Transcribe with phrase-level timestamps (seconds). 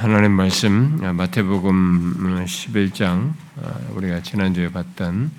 [0.00, 3.34] 하나님 말씀 마태복음 11장
[3.90, 5.30] 우리가 지난주에 봤던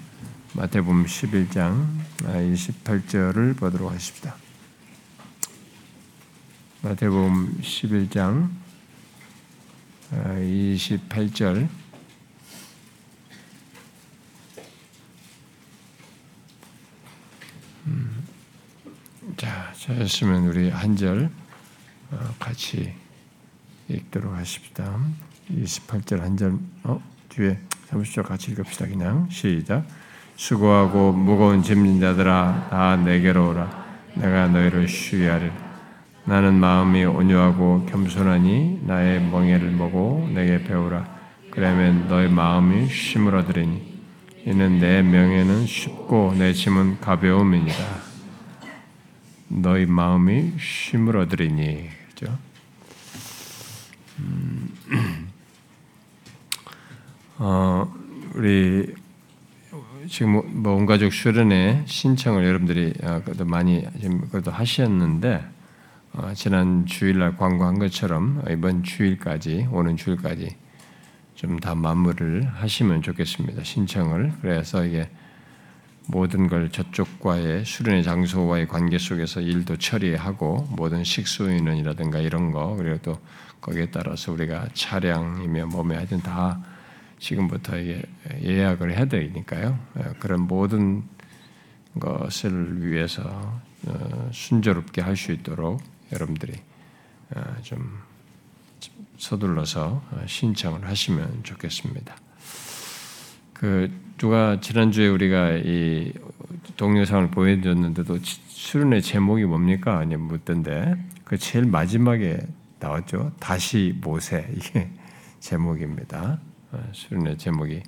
[0.54, 1.88] 마태복음 11장
[2.20, 4.36] 28절을 보도록 하십니다.
[6.84, 8.52] 마태복음 11장
[10.12, 11.68] 28절
[17.88, 18.28] 음,
[19.38, 21.32] 자, 찾으시면 우리 한절
[22.12, 22.94] 어, 같이
[23.92, 25.00] 읽도록 하십시다.
[25.52, 26.54] 28절 한 절,
[26.84, 27.02] 어?
[27.30, 27.58] 뒤에
[27.90, 28.88] 30절 같이 읽읍시다.
[28.88, 29.86] 그냥 시작.
[30.36, 33.86] 수고하고 무거운 짐진 자들아 다 내게로 오라.
[34.16, 35.52] 내가 너희를 쉬하리
[36.26, 41.20] 나는 마음이 온유하고 겸손하니 나의 멍에를 보고 내게 배우라.
[41.50, 43.92] 그러면 너희 마음이 쉼을 얻으리니
[44.46, 47.76] 이는 내 명예는 쉽고 내 짐은 가벼움이니라.
[49.50, 52.01] 너희 마음이 쉼을 얻으리니?
[57.38, 57.94] 어,
[58.36, 58.94] 우리
[60.08, 65.44] 지금 뭐 온가족 수련회 신청을 여러분들이 아, 그래도 많이 지금 그래도 하셨는데
[66.14, 70.56] 어, 지난 주일날 광고한 것처럼 이번 주일까지 오는 주일까지
[71.42, 73.64] 좀 다 마무리를 하시면 좋겠습니다.
[73.64, 75.10] 신청을 그래서 이게
[76.06, 83.18] 모든 걸 저쪽과의 수련의 장소와의 관계 속에서 일도 처리하고 모든 식수인원이라든가 이런 거 그리고 또
[83.62, 86.60] 거기에 따라서 우리가 차량이며 몸에 하여튼 다
[87.20, 87.74] 지금부터
[88.42, 89.80] 예약을 해야 되니까요.
[90.00, 91.04] 예, 그런 모든
[92.00, 96.54] 것을 위해서 어, 순조롭게 할 수 있도록 여러분들이
[97.36, 98.00] 어, 좀
[99.18, 102.16] 서둘러서 신청을 하시면 좋겠습니다.
[103.54, 106.14] 그 누가 지난주에 우리가 이
[106.78, 110.00] 동영상을 보여줬는데도 수련의 제목이 뭡니까?
[110.00, 112.40] 아니 묻던데 그 제일 마지막에
[112.82, 113.32] 나왔죠.
[113.40, 114.90] 다시 모세 이게
[115.40, 116.40] 제목입니다.
[116.72, 117.84] 어, 수련의 제목이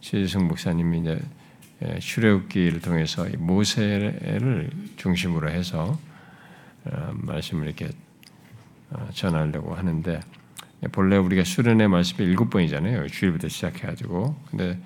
[0.00, 1.20] 최지성 목사님이 이제
[2.00, 5.98] 출애굽기를 통해서 모세를 중심으로 해서
[6.84, 7.90] 어, 말씀을 이렇게
[8.90, 10.20] 어, 전하려고 하는데
[10.90, 13.06] 본래 우리가 수련의 말씀이 일곱 번이잖아요.
[13.08, 14.80] 주일부터 시작해가지고 근데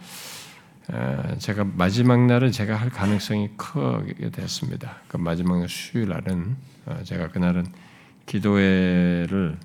[1.38, 4.98] 제가 마지막 날은 제가 할 가능성이 크게 됐습니다.
[5.08, 6.54] 그 마지막 수요일 날은
[7.04, 7.64] 제가 그날은
[8.26, 9.58] 기도회를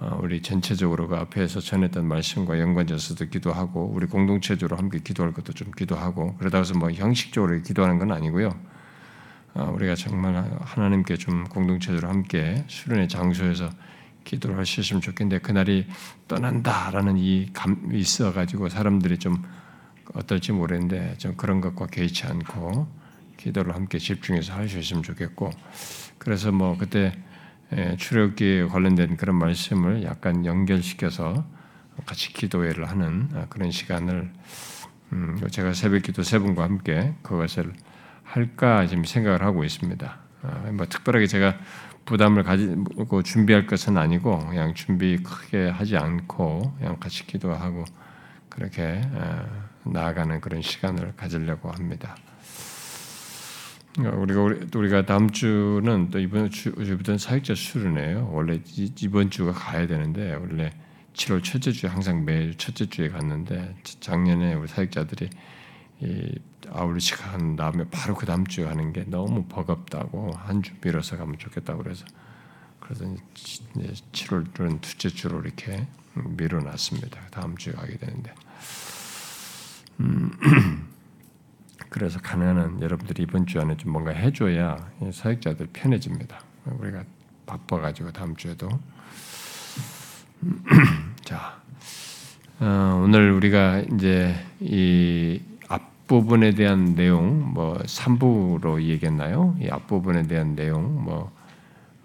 [0.00, 5.72] 어, 우리 전체적으로 그 앞에서 전했던 말씀과 연관져서도 기도하고 우리 공동체적으로 함께 기도할 것도 좀
[5.72, 8.54] 기도하고 그러다 해서 뭐 형식적으로 기도하는 건 아니고요.
[9.54, 13.70] 어, 우리가 정말 하나님께 좀 공동체적으로 함께 수련의 장소에서
[14.22, 15.86] 기도를 있으면 좋겠는데 그날이
[16.28, 19.42] 떠난다라는 이 감이 있어가지고 사람들이 좀
[20.14, 22.86] 어떨지 모르는데 좀 그런 것과 개의치 않고
[23.36, 25.50] 기도를 함께 집중해서 있으면 좋겠고
[26.18, 27.27] 그래서 뭐 그때 예,
[27.98, 31.44] 출애굽기에 관련된 그런 말씀을 약간 연결시켜서
[32.06, 34.30] 같이 기도회를 하는 아, 그런 시간을
[35.12, 37.72] 음, 제가 새벽기도 세 분과 함께 그것을
[38.22, 40.18] 할까 지금 생각을 하고 있습니다.
[40.42, 41.58] 아, 뭐 특별하게 제가
[42.04, 47.84] 부담을 가지고 준비할 것은 아니고 그냥 준비 크게 하지 않고 그냥 같이 기도하고
[48.48, 49.44] 그렇게 아,
[49.84, 52.16] 나아가는 그런 시간을 가지려고 합니다.
[54.06, 54.42] 우리가
[54.74, 58.30] 우리가 다음 주는 또 이번 주부터는 사역자 수련회예요.
[58.32, 58.60] 원래
[59.00, 60.70] 이번 주가 가야 되는데 원래
[61.14, 65.30] 7월 첫째 주에 항상 매일 첫째 주에 갔는데 작년에 우리 사역자들이
[66.00, 66.38] 이
[66.70, 71.38] 아울리식 한 다음에 바로 그 다음 주에 가는 게 너무 버겁다고 한 주 미뤄서 가면
[71.38, 72.04] 좋겠다고 그래서
[72.80, 73.04] 그래서
[73.34, 77.20] 이제 7월은 둘째 주로 이렇게 미뤄놨습니다.
[77.30, 78.32] 다음 주에 가게 되는데.
[80.00, 80.30] 음.
[81.88, 84.76] 그래서 가능한 여러분들이 이번 주 안에 좀 뭔가 해줘야
[85.12, 86.40] 사역자들 편해집니다.
[86.64, 87.02] 우리가
[87.46, 88.68] 바빠가지고 다음 주에도
[91.24, 91.60] 자
[92.60, 99.56] 어, 오늘 우리가 이제 이 앞부분에 대한 내용 뭐 3부로 얘기했나요?
[99.60, 101.32] 이 앞부분에 대한 내용 뭐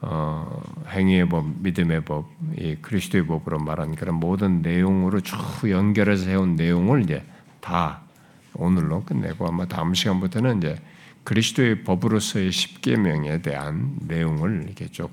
[0.05, 5.37] 어, 행위의 법, 믿음의 법, 이 그리스도의 법으로 말한 그런 모든 내용으로 쭉
[5.69, 7.23] 연결해서 해온 내용을 이제
[7.61, 8.02] 다
[8.55, 10.75] 오늘로 끝내고 아마 다음 시간부터는 이제
[11.23, 15.11] 그리스도의 법으로서의 십계명에 대한 내용을 이렇게 쭉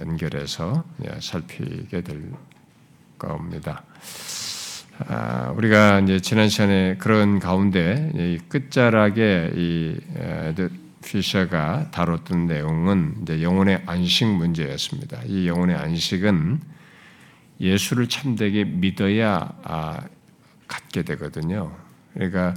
[0.00, 0.84] 연결해서
[1.20, 2.32] 살피게 될
[3.18, 3.84] 겁니다.
[5.08, 9.98] 아, 우리가 이제 지난 시간에 그런 가운데 이 끝자락에 이
[11.04, 15.22] 피셔가 다뤘던 내용은 이제 영혼의 안식 문제였습니다.
[15.26, 16.60] 이 영혼의 안식은
[17.60, 20.00] 예수를 참되게 믿어야 아,
[20.68, 21.74] 갖게 되거든요.
[22.14, 22.54] 그러니까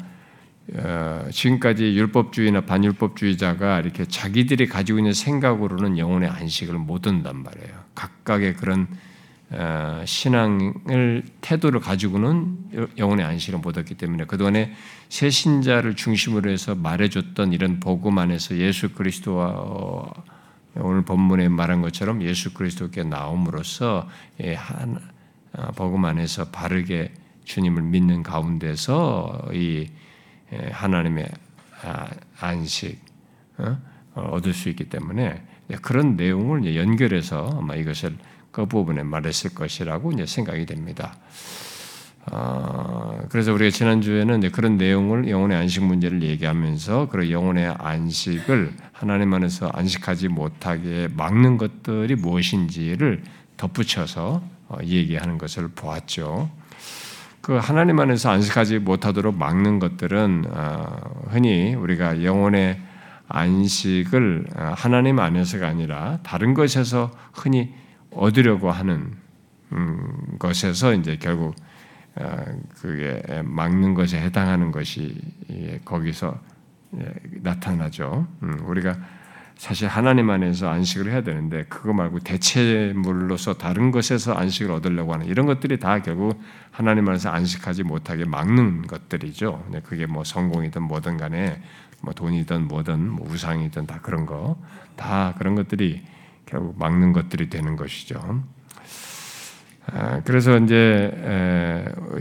[0.75, 7.73] 어, 지금까지 율법주의나 반율법주의자가 이렇게 자기들이 가지고 있는 생각으로는 영혼의 안식을 못 얻단 말이에요.
[7.95, 8.87] 각각의 그런
[9.51, 14.73] 어, 신앙을 태도를 가지고는 영혼의 안식을 못 얻기 때문에 그동안에
[15.09, 20.13] 새 신자를 중심으로 해서 말해줬던 이런 복음 안에서 예수 그리스도와 어,
[20.75, 24.07] 오늘 본문에 말한 것처럼 예수 그리스도께 나옴으로써
[24.41, 29.87] 예, 어, 복음 안에서 바르게 주님을 믿는 가운데서 이
[30.51, 31.27] 예, 하나님의
[31.83, 32.07] 아,
[32.39, 32.99] 안식
[34.15, 35.41] 얻을 수 있기 때문에
[35.81, 38.15] 그런 내용을 연결해서 아마 이것을
[38.51, 41.15] 그 부분에 말했을 것이라고 이제 생각이 됩니다.
[42.31, 49.67] 어, 그래서 우리가 지난주에는 그런 내용을 영혼의 안식 문제를 얘기하면서 그런 영혼의 안식을 하나님 안에서
[49.73, 53.23] 안식하지 못하게 막는 것들이 무엇인지를
[53.57, 56.49] 덧붙여서 어, 얘기하는 것을 보았죠.
[57.43, 62.79] 그 하나님 안에서 안식하지 못하도록 막는 것들은 어, 흔히 우리가 영혼의
[63.27, 67.73] 안식을 어, 하나님 안에서가 아니라 다른 것에서 흔히
[68.11, 69.11] 얻으려고 하는
[69.73, 71.53] 음, 것에서 이제 결국
[72.15, 72.45] 어,
[72.79, 75.13] 그게 막는 것에 해당하는 것이
[75.83, 76.39] 거기서
[77.41, 78.25] 나타나죠.
[78.41, 78.95] 음, 우리가
[79.57, 85.45] 사실 하나님 안에서 안식을 해야 되는데 그거 말고 대체물로서 다른 것에서 안식을 얻으려고 하는 이런
[85.45, 86.41] 것들이 다 결국
[86.71, 89.65] 하나님 안에서 안식하지 못하게 막는 것들이죠.
[89.83, 91.61] 그게 뭐 성공이든 뭐든 간에
[92.01, 94.57] 뭐 돈이든 뭐든 뭐 우상이든 다 그런 거
[94.95, 96.03] 다 그런 것들이
[96.45, 98.43] 결국 막는 것들이 되는 것이죠.
[99.91, 101.11] 아, 그래서 이제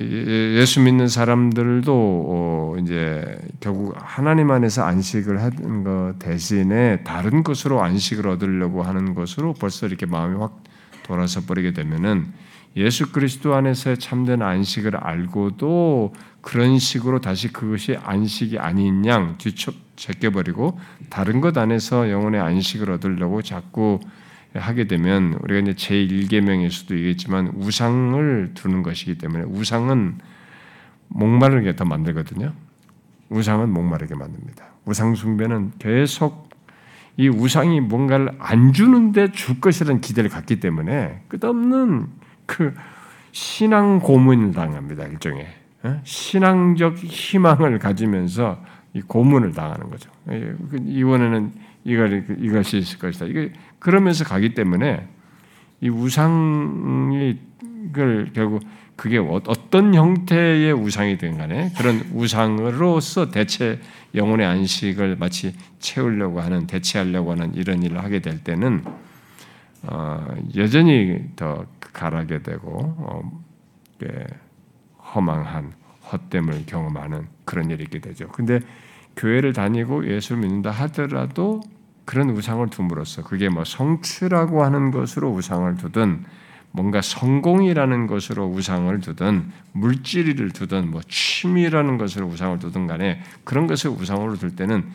[0.00, 8.26] 예수 믿는 사람들도 어, 이제 결국 하나님 안에서 안식을 하는 것 대신에 다른 것으로 안식을
[8.26, 10.62] 얻으려고 하는 것으로 벌써 이렇게 마음이 확
[11.04, 12.32] 돌아서 버리게 되면은
[12.76, 20.80] 예수 그리스도 안에서의 참된 안식을 알고도 그런 식으로 다시 그것이 안식이 아닌 양 뒤척 제껴버리고
[21.10, 24.00] 다른 것 안에서 영혼의 안식을 얻으려고 자꾸
[24.54, 30.18] 하게 되면 우리가 이제 제1계명에서도 얘기했지만 우상을 두는 것이기 때문에 우상은
[31.08, 32.52] 목마르게 더 만들거든요.
[33.30, 34.64] 우상은 목마르게 만듭니다.
[34.84, 36.50] 우상 숭배는 계속
[37.16, 42.06] 이 우상이 뭔가를 안 주는데 줄 것이라는 기대를 갖기 때문에 끝없는
[42.46, 42.74] 그
[43.32, 45.04] 신앙 고문을 당합니다.
[45.06, 45.46] 일종의
[45.84, 46.00] 어?
[46.04, 48.62] 신앙적 희망을 가지면서
[48.94, 50.10] 이 고문을 당하는 거죠.
[50.30, 51.52] 예, 그 이번에는
[51.84, 53.26] 이걸 이것이 있을 것이다.
[53.26, 53.52] 이게
[53.82, 55.08] 그러면서 가기 때문에
[55.80, 57.36] 이 우상이
[57.92, 58.62] 그 결국
[58.94, 63.80] 그게 어, 어떤 형태의 우상이든 간에 그런 우상으로서 대체
[64.14, 68.84] 영혼의 안식을 마치 채우려고 하는 대체하려고 하는 이런 일을 하게 될 때는
[69.82, 73.42] 어, 여전히 더 가라게 되고 어,
[75.12, 75.72] 허망한
[76.12, 78.28] 헛됨을 경험하는 그런 일이 있게 되죠.
[78.28, 78.60] 근데
[79.16, 81.62] 교회를 다니고 예수를 믿는다 하더라도
[82.04, 86.24] 그런 우상을 둠으로써 그게 뭐 성취라고 하는 것으로 우상을 두든
[86.72, 93.90] 뭔가 성공이라는 것으로 우상을 두든 물질을 두든 뭐 취미라는 것으로 우상을 두든 간에 그런 것을
[93.90, 94.90] 우상으로 둘 때는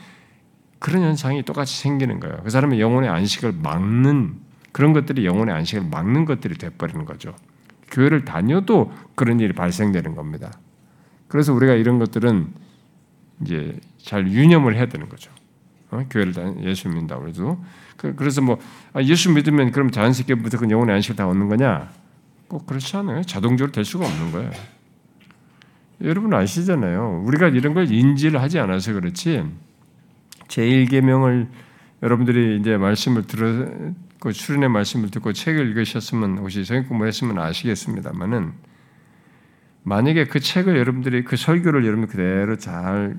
[0.79, 2.37] 그런 현상이 똑같이 생기는 거예요.
[2.43, 4.35] 그 사람의 영혼의 안식을 막는
[4.71, 7.35] 그런 것들이 영혼의 안식을 막는 것들이 돼버리는 거죠.
[7.91, 10.51] 교회를 다녀도 그런 일이 발생되는 겁니다.
[11.27, 12.47] 그래서 우리가 이런 것들은
[13.41, 15.31] 이제 잘 유념을 해야 되는 거죠.
[15.91, 16.05] 어?
[16.09, 17.63] 교회를 다 예수 믿는다고 해도
[17.95, 18.59] 그, 그래서 뭐
[18.93, 21.89] 아, 예수 믿으면 그럼 자연스럽게 무조건 영혼의 안식을 다 얻는 거냐?
[22.47, 23.23] 꼭 그렇지 않아요.
[23.23, 24.51] 자동적으로 될 수가 없는 거예요.
[26.03, 27.23] 여러분 아시잖아요.
[27.25, 29.43] 우리가 이런 걸 인지를 하지 않아서 그렇지.
[30.47, 31.47] 제1계명을
[32.03, 38.53] 여러분들이 이제 말씀을 들었고 수련의 말씀을 듣고 책을 읽으셨으면 혹시 성경 공부했으면 아시겠습니다만은
[39.83, 43.17] 만약에 그 책을 여러분들이 그 설교를 여러분 그대로 잘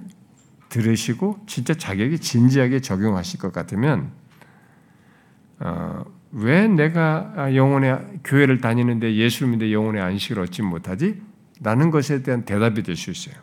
[0.68, 4.10] 들으시고 진짜 자격이 진지하게 적용하실 것 같으면
[5.60, 11.20] 어, 왜 내가 영혼의 교회를 다니는데 예수를 믿는데 영혼의 안식을 얻지 못하지?
[11.60, 13.34] 라는 것에 대한 대답이 될 수 있어요.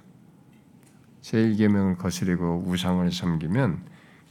[1.21, 3.81] 제1계명을 거스리고 우상을 섬기면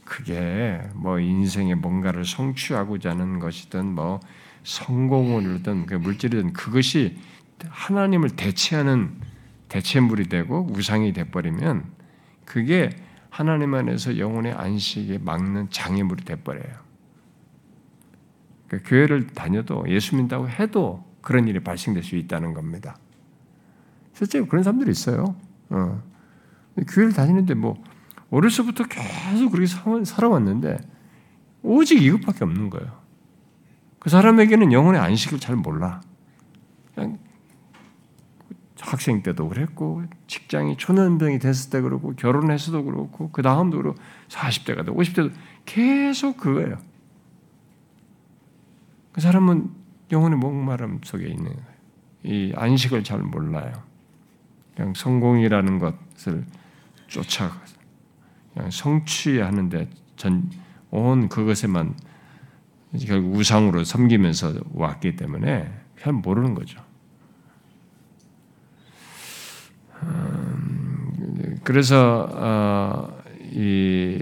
[0.05, 4.21] 그게 뭐 인생에 뭔가를 성취하고자 하는 것이든 뭐
[4.63, 7.17] 성공을 이든 그 물질이든 그것이
[7.67, 9.11] 하나님을 대체하는
[9.67, 11.83] 대체물이 되고 우상이 돼버리면
[12.45, 12.89] 그게
[13.29, 16.85] 하나님 안에서 영혼의 안식에 막는 장애물이 돼버려요.
[18.67, 22.97] 그러니까 교회를 다녀도 예수 믿다고 해도 그런 일이 발생될 수 있다는 겁니다.
[24.13, 25.35] 실제로 그런 사람들이 있어요.
[25.69, 26.01] 어.
[26.87, 27.81] 교회를 다니는데 뭐
[28.29, 29.67] 어려서부터 계속 그렇게
[30.05, 30.77] 살아왔는데
[31.61, 33.01] 오직 이것밖에 없는 거예요.
[33.99, 36.01] 그 사람에게는 영혼의 안식을 잘 몰라.
[36.93, 37.17] 그냥
[38.85, 43.99] 학생 때도 그랬고 직장이 초년병이 됐을 때 그렇고 결혼해서도 그렇고 그 다음도 그렇고
[44.29, 45.31] 40대가 되고 50대도
[45.65, 46.77] 계속 그거예요.
[49.11, 49.69] 그 사람은
[50.11, 51.75] 영혼의 목마름 속에 있는 거예요.
[52.23, 53.71] 이 안식을 잘 몰라요.
[54.75, 56.45] 그냥 성공이라는 것을
[57.07, 57.59] 쫓아가
[58.53, 60.49] 그냥 성취하는데 전
[60.95, 61.93] 온 그것에만
[63.05, 66.79] 결국 우상으로 섬기면서 왔기 때문에 잘 모르는 거죠.
[69.94, 69.94] 음,
[71.63, 73.17] 그래서 어,
[73.51, 74.19] 이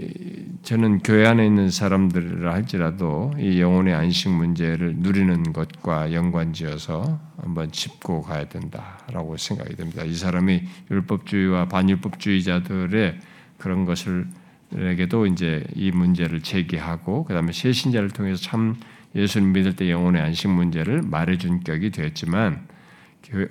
[0.62, 8.22] 저는 교회 안에 있는 사람들이라 할지라도 이 영혼의 안식 문제를 누리는 것과 연관지어서 한번 짚고
[8.22, 10.04] 가야 된다라고 생각이 됩니다.
[10.04, 13.18] 이 사람이 율법주의와 반율법주의자들의
[13.58, 14.26] 그런 것을
[14.74, 18.76] 에게도 이제 이 문제를 제기하고 그다음에 새신자를 통해서 참
[19.14, 22.66] 예수를 믿을 때 영혼의 안식 문제를 말해준 격이 되었지만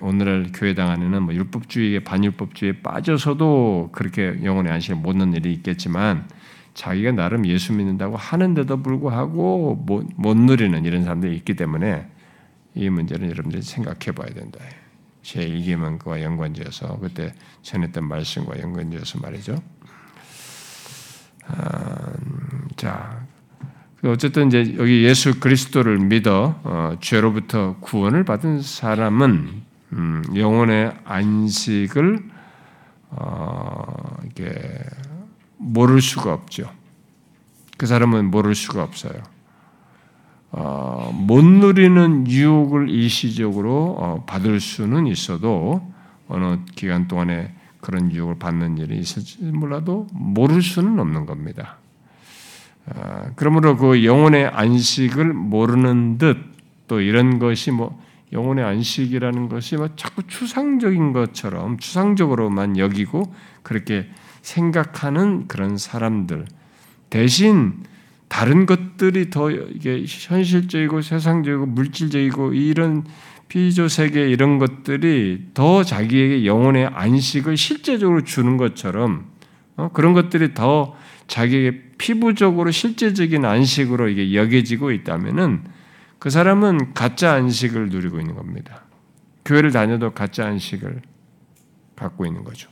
[0.00, 6.28] 오늘날 교회당 안에는 뭐 율법주의에 반율법주의에 빠져서도 그렇게 영혼의 안식을 못 넣는 일이 있겠지만
[6.74, 12.08] 자기가 나름 예수 믿는다고 하는데도 불구하고 못, 못 누리는 이런 사람들이 있기 때문에
[12.74, 14.58] 이 문제는 여러분들이 생각해 봐야 된다.
[15.22, 19.62] 제 이기만 그와 연관지어서 그때 전했던 말씀과 연관지어서 말이죠.
[21.46, 22.12] 아,
[22.76, 23.23] 자,
[24.04, 32.18] 어쨌든 이제 여기 예수 그리스도를 믿어 어, 죄로부터 구원을 받은 사람은 음, 영혼의 안식을
[33.10, 34.52] 어, 이게
[35.56, 36.70] 모를 수가 없죠.
[37.78, 39.14] 그 사람은 모를 수가 없어요.
[40.50, 45.92] 어, 못 누리는 유혹을 일시적으로 어, 받을 수는 있어도
[46.28, 51.78] 어느 기간 동안에 그런 유혹을 받는 일이 있을지 몰라도 모를 수는 없는 겁니다.
[52.86, 56.54] 아, 그러므로 그 영혼의 안식을 모르는 듯
[56.86, 58.00] 또 이런 것이 뭐
[58.32, 64.08] 영혼의 안식이라는 것이 뭐 자꾸 추상적인 것처럼 추상적으로만 여기고 그렇게
[64.42, 66.46] 생각하는 그런 사람들
[67.10, 67.74] 대신
[68.28, 73.04] 다른 것들이 더 이게 현실적이고 세상적이고 물질적이고 이런
[73.48, 79.26] 피조 세계 이런 것들이 더 자기에게 영혼의 안식을 실제적으로 주는 것처럼
[79.76, 79.90] 어?
[79.92, 80.96] 그런 것들이 더
[81.28, 85.64] 자기에게 피부적으로 실제적인 안식으로 이게 여겨지고 있다면은
[86.18, 88.84] 그 사람은 가짜 안식을 누리고 있는 겁니다.
[89.44, 91.02] 교회를 다녀도 가짜 안식을
[91.96, 92.68] 갖고 있는 거죠.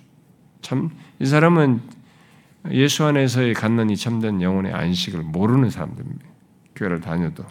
[0.62, 0.90] 참
[1.22, 1.80] 이 사람은
[2.72, 6.26] 예수 안에서의 갖는 이 참된 영혼의 안식을 모르는 사람들입니다.
[6.74, 7.44] 교회를 다녀도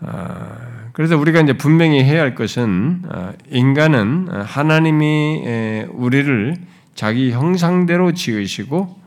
[0.00, 6.56] 아, 그래서 우리가 이제 분명히 해야 할 것은 아, 인간은 하나님이 우리를
[6.94, 8.98] 자기 형상대로 지으시고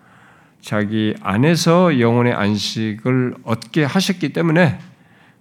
[0.61, 4.79] 자기 안에서 영혼의 안식을 얻게 하셨기 때문에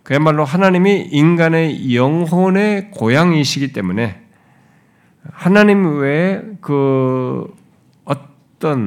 [0.03, 4.21] 그야말로 하나님이 인간의 영혼의 고향이시기 때문에
[5.31, 7.55] 하나님 외에 그
[8.05, 8.79] 어떤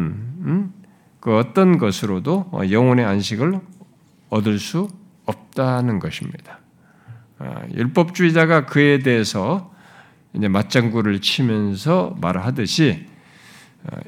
[0.42, 0.74] 음?
[1.22, 3.60] 그 어떤 것으로도 영혼의 안식을
[4.30, 4.90] 얻을 수
[5.26, 6.60] 없다는 것입니다.
[7.40, 9.74] 아, 율법주의자가 그에 대해서
[10.34, 13.15] 이제 맞장구를 치면서 말하듯이 아,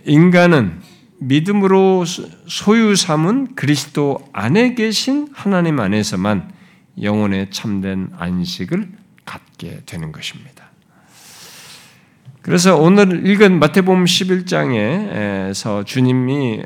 [0.06, 0.82] 인간은
[1.20, 2.06] 믿음으로
[2.48, 6.52] 소유 삼은 그리스도 안에 계신 하나님 안에서만
[7.02, 8.92] 영혼의 참된 안식을
[9.26, 10.68] 갖게 되는 것입니다.
[12.42, 16.62] 그래서 오늘 읽은 마태복음 11장에서 주님이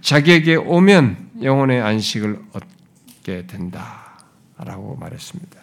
[0.00, 5.60] 자기에게 오면 영혼의 안식을 얻게 된다라고 말했습니다.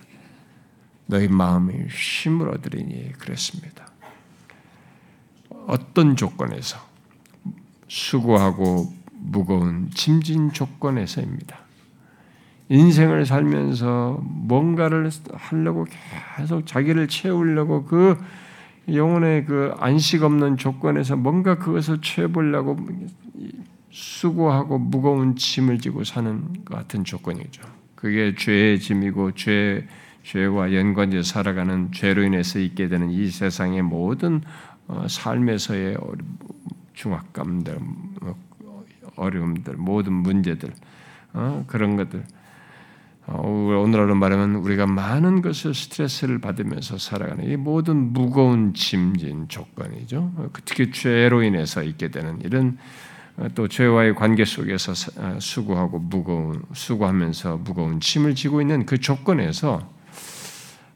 [1.08, 3.91] 너희 마음이 쉼을 얻으리니 그랬습니다.
[5.72, 6.78] 어떤 조건에서
[7.88, 11.60] 수고하고 무거운 짐진 조건에서입니다.
[12.68, 15.86] 인생을 살면서 뭔가를 하려고
[16.38, 18.18] 계속 자기를 채우려고 그
[18.94, 22.78] 영혼의 그 안식 없는 조건에서 뭔가 그것을 채워보려고
[23.92, 27.62] 수고하고 무거운 짐을 지고 사는 것 같은 조건이죠.
[27.96, 29.88] 그게 죄의 짐이고 죄
[30.24, 34.71] 죄와 연관되어 살아가는 죄로 인해서 있게 되는 이 세상의 모든 어,
[35.08, 35.98] 삶에서의
[36.94, 37.80] 중압감들,
[38.22, 38.36] 뭐,
[39.16, 40.74] 어려움들, 모든 문제들
[41.34, 42.24] 어, 그런 것들.
[43.28, 50.50] 어, 오늘날로 말하면 우리가 많은 것을 스트레스를 받으면서 살아가는 이 모든 무거운 짐진 조건이죠.
[50.66, 52.78] 특히 죄로 인해서 있게 되는 이런
[53.56, 54.94] 또 죄와의 관계 속에서
[55.40, 59.90] 수고하고 무거운 수고하면서 무거운 짐을 지고 있는 그 조건에서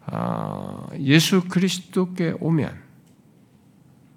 [0.08, 2.86] 아, 예수 그리스도께 오면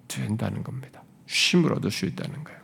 [0.09, 1.01] 된다는 겁니다.
[1.27, 2.59] 쉼을 얻을 수 있다는 거예요.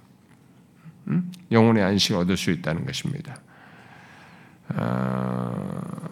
[1.08, 1.32] 음?
[1.52, 3.40] 영혼의 안식을 얻을 수 있다는 것입니다.
[4.70, 6.10] 아,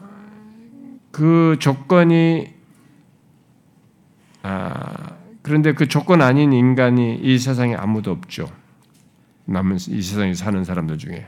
[1.12, 2.54] 그 조건이
[4.44, 8.50] 아, 그런데 그 조건 아닌 인간이 이 세상에 아무도 없죠.
[9.46, 11.28] 남은 이 세상에 사는 사람들 중에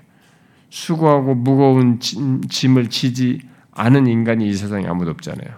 [0.69, 5.53] 수고하고 무거운 짐, 을 지지 아는 인간이 이 세상에 아무도 없잖아요.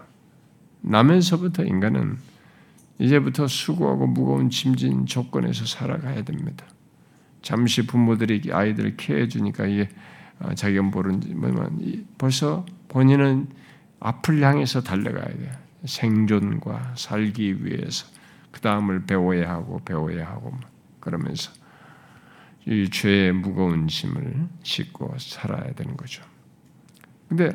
[0.82, 2.18] 나면서부터 인간은
[3.00, 6.66] 이제부터 수고하고 무거운 짐진 조건에서 살아가야 됩니다.
[7.42, 9.90] 잠시 부모들이 아이들을 케어해 주니까 이게
[10.40, 13.48] 어, 자기가 모르는지 벌써 본인은
[14.00, 15.52] 앞을 향해서 달려가야 돼요.
[15.86, 18.08] 생존과 살기 위해서
[18.52, 20.54] 그 다음을 배워야 하고 배워야 하고
[21.00, 21.52] 그러면서
[22.66, 26.24] 이 죄의 무거운 짐을 싣고 살아야 되는 거죠.
[27.30, 27.52] 근데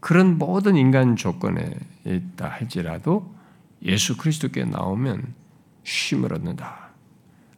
[0.00, 1.74] 그런 모든 인간 조건에
[2.04, 3.34] 있다 할지라도
[3.86, 5.34] 예수 그리스도께 나오면
[5.84, 6.90] 쉼을 얻는다.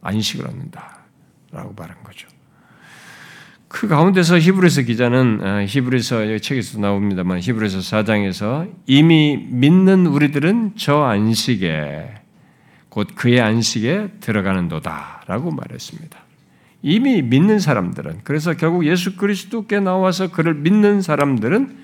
[0.01, 0.99] 안식을 얻는다
[1.51, 2.27] 라고 말한 거죠.
[3.67, 12.15] 그 가운데서 히브리서 기자는 아, 히브리서 책에서 나옵니다만 히브리서 4장에서 이미 믿는 우리들은 저 안식에
[12.89, 16.19] 곧 그의 안식에 들어가는도다라고 말했습니다.
[16.81, 21.77] 이미 믿는 사람들은 그래서 결국 예수 그리스도께 나와서 그를 믿는 사람들은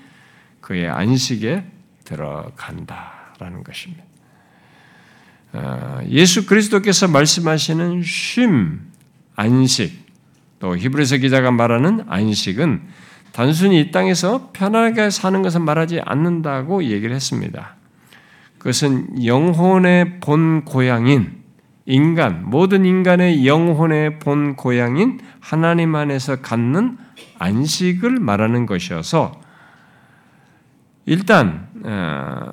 [0.60, 1.64] 그의 안식에
[2.04, 4.02] 들어간다라는 것입니다.
[5.56, 8.78] 아, 예수 그리스도께서 말씀하시는 쉼,
[9.36, 10.06] 안식,
[10.58, 12.82] 또 히브리서 기자가 말하는 안식은
[13.32, 17.74] 단순히 이 땅에서 편하게 사는 것을 말하지 않는다고 얘기를 했습니다.
[18.58, 21.32] 그것은 영혼의 본 고향인
[21.86, 26.98] 인간, 모든 인간의 영혼의 본 고향인 하나님 안에서 갖는
[27.38, 29.40] 안식을 말하는 것이어서
[31.06, 32.50] 일단 어,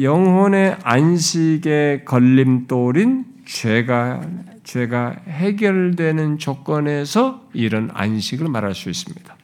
[0.00, 4.20] 영혼의 안식의 걸림돌인 죄가
[4.62, 9.36] 죄가 해결되는 조건에서 이런 안식을 말할 수 있습니다.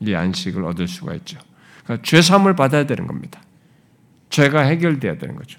[0.00, 1.38] 이 안식을 얻을 수가 있죠.
[1.82, 3.40] 그러니까 죄 사함을 받아야 되는 겁니다.
[4.30, 5.58] 죄가 해결돼야 되는 거죠.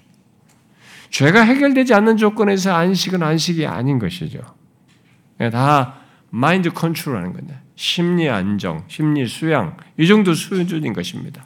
[1.10, 4.40] 죄가 해결되지 않는 조건에서 안식은 안식이 아닌 것이죠.
[5.52, 5.98] 다
[6.30, 7.60] 마인드 컨트롤하는 거냐.
[7.74, 11.44] 심리 안정, 심리 수양 이 정도 수준인 것입니다.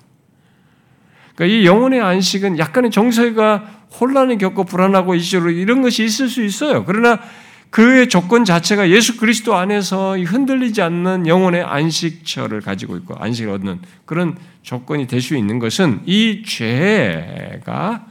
[1.41, 6.85] 그러니까 이 영혼의 안식은 약간의 정서가 혼란을 겪고 불안하고 이시로 이런 것이 있을 수 있어요.
[6.85, 7.19] 그러나
[7.71, 14.37] 그의 조건 자체가 예수 그리스도 안에서 흔들리지 않는 영혼의 안식처를 가지고 있고 안식을 얻는 그런
[14.63, 18.05] 조건이 될 수 있는 것은 이 죄가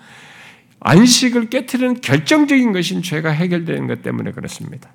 [0.80, 4.90] 안식을 깨뜨리는 결정적인 것인 죄가 해결되는 것 때문에 그렇습니다.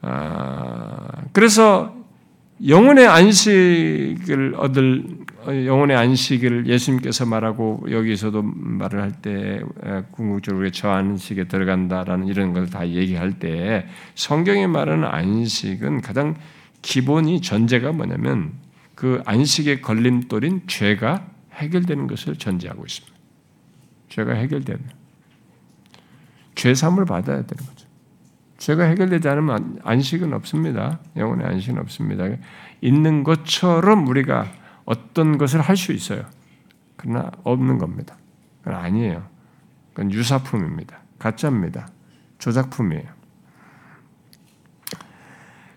[0.00, 1.94] 아, 그래서
[2.66, 9.60] 영혼의 안식을 얻을 영혼의 안식을 예수님께서 말하고 여기서도 말을 할 때
[10.10, 16.34] 궁극적으로 저 안식에 들어간다라는 이런 걸 다 얘기할 때 성경이 말하는 안식은 가장
[16.82, 18.52] 기본이 전제가 뭐냐면
[18.94, 23.16] 그 안식의 걸림돌인 죄가 해결되는 것을 전제하고 있습니다.
[24.08, 24.80] 죄가 해결되는
[26.54, 27.86] 죄 사함을 받아야 되는 거죠.
[28.58, 30.98] 죄가 해결되지 않으면 안식은 없습니다.
[31.16, 32.24] 영혼의 안식은 없습니다.
[32.80, 34.50] 있는 것처럼 우리가
[34.86, 36.24] 어떤 것을 할 수 있어요.
[36.96, 38.16] 그러나 없는 겁니다.
[38.62, 39.26] 그건 아니에요.
[39.92, 40.98] 그건 유사품입니다.
[41.18, 41.88] 가짜입니다.
[42.38, 43.16] 조작품이에요.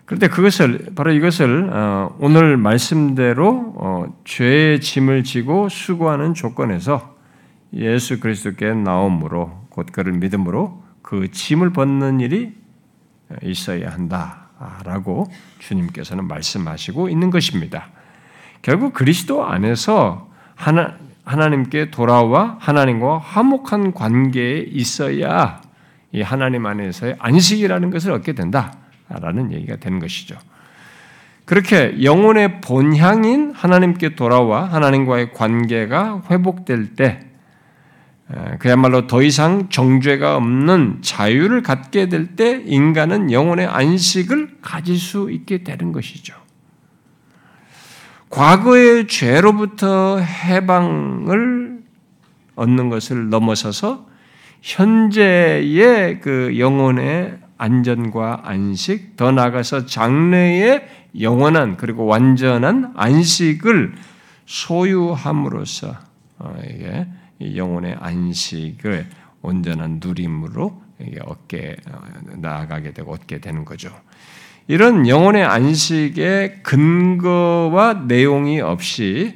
[0.06, 7.16] 그런데 그것을 바로 이것을 어, 오늘 말씀대로 어, 죄의 짐을 지고 수고하는 조건에서
[7.74, 12.52] 예수 그리스도께 나옴으로 곧 그를 믿음으로 그 짐을 벗는 일이
[13.42, 15.28] 있어야 한다라고
[15.60, 17.90] 주님께서는 말씀하시고 있는 것입니다.
[18.62, 25.60] 결국 그리스도 안에서 하나, 하나님께 돌아와 하나님과 화목한 관계에 있어야
[26.12, 30.36] 이 하나님 안에서의 안식이라는 것을 얻게 된다라는 얘기가 되는 것이죠.
[31.44, 37.26] 그렇게 영혼의 본향인 하나님께 돌아와 하나님과의 관계가 회복될 때
[38.60, 45.64] 그야말로 더 이상 정죄가 없는 자유를 갖게 될 때 인간은 영혼의 안식을 가질 수 있게
[45.64, 46.39] 되는 것이죠.
[48.30, 51.82] 과거의 죄로부터 해방을
[52.54, 54.08] 얻는 것을 넘어서서
[54.62, 60.88] 현재의 그 영혼의 안전과 안식, 더 나아가서 장래의
[61.20, 63.94] 영원한 그리고 완전한 안식을
[64.46, 65.94] 소유함으로써
[66.38, 67.06] 어, 이게
[67.56, 69.06] 영혼의 안식을
[69.42, 70.82] 온전한 누림으로
[71.24, 72.00] 얻게 어,
[72.36, 73.90] 나아가게 되고 얻게 되는 거죠.
[74.70, 79.34] 이런 영혼의 안식의 근거와 내용이 없이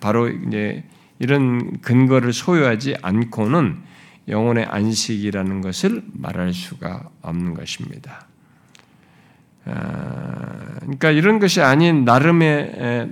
[0.00, 0.84] 바로 이제
[1.18, 3.78] 이런 근거를 소유하지 않고는
[4.28, 8.26] 영혼의 안식이라는 것을 말할 수가 없는 것입니다.
[9.64, 13.08] 아, 그러니까 이런 것이 아닌 나름의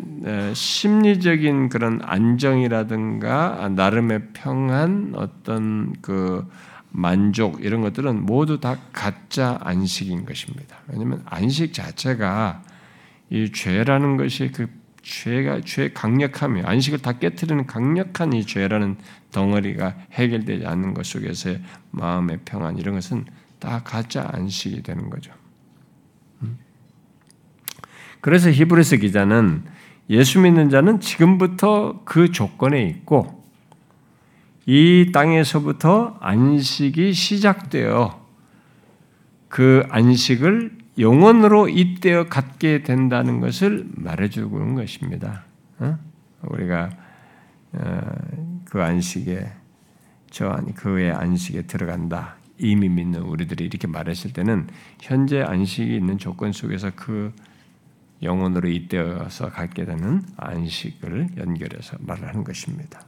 [0.52, 6.46] 심리적인 그런 안정이라든가 나름의 평안 어떤 그
[6.90, 10.78] 만족 이런 것들은 모두 다 가짜 안식인 것입니다.
[10.88, 12.62] 왜냐하면 안식 자체가
[13.30, 14.68] 이 죄라는 것이 그
[15.02, 18.96] 죄가 죄 강력함이 안식을 다 깨뜨리는 강력한 이 죄라는
[19.32, 23.24] 덩어리가 해결되지 않는 것 속에서의 마음의 평안 이런 것은
[23.58, 25.32] 다 가짜 안식이 되는 거죠.
[26.42, 26.58] 음?
[28.20, 29.64] 그래서 히브리서 기자는
[30.10, 33.37] 예수 믿는 자는 지금부터 그 조건에 있고
[34.70, 38.22] 이 땅에서부터 안식이 시작되어
[39.48, 45.44] 그 안식을 영원으로 잇대어 갖게 된다는 것을 말해주고 있는 것입니다.
[45.78, 45.98] 어?
[46.42, 46.90] 우리가
[47.72, 48.00] 어,
[48.66, 49.50] 그 안식에
[50.30, 52.36] 저 그의 안식에 들어간다.
[52.58, 54.66] 이미 믿는 우리들이 이렇게 말했을 때는
[55.00, 57.32] 현재 안식이 있는 조건 속에서 그
[58.22, 63.00] 영혼으로 잇대어서 갖게 되는 안식을 연결해서 말을 하는 것입니다.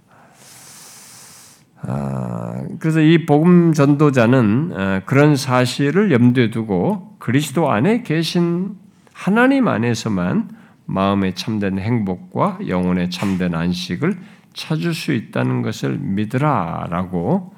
[1.82, 8.76] 아, 그래서 이 복음 전도자는 어, 그런 사실을 염두에 두고 그리스도 안에 계신
[9.12, 10.50] 하나님 안에서만
[10.86, 14.18] 마음의 참된 행복과 영혼의 참된 안식을
[14.52, 17.54] 찾을 수 있다는 것을 믿으라라고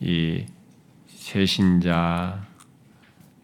[0.00, 0.46] 이
[1.08, 2.42] 세신자,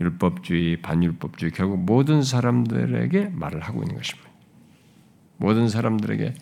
[0.01, 4.31] 율법주의, 반율법주의 결국 모든 사람들에게 말을 하고 있는 것입니다.
[5.37, 6.35] 모든 사람들에게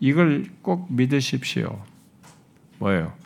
[0.00, 1.80] 이걸 꼭 믿으십시오.
[2.78, 3.19] 뭐예요?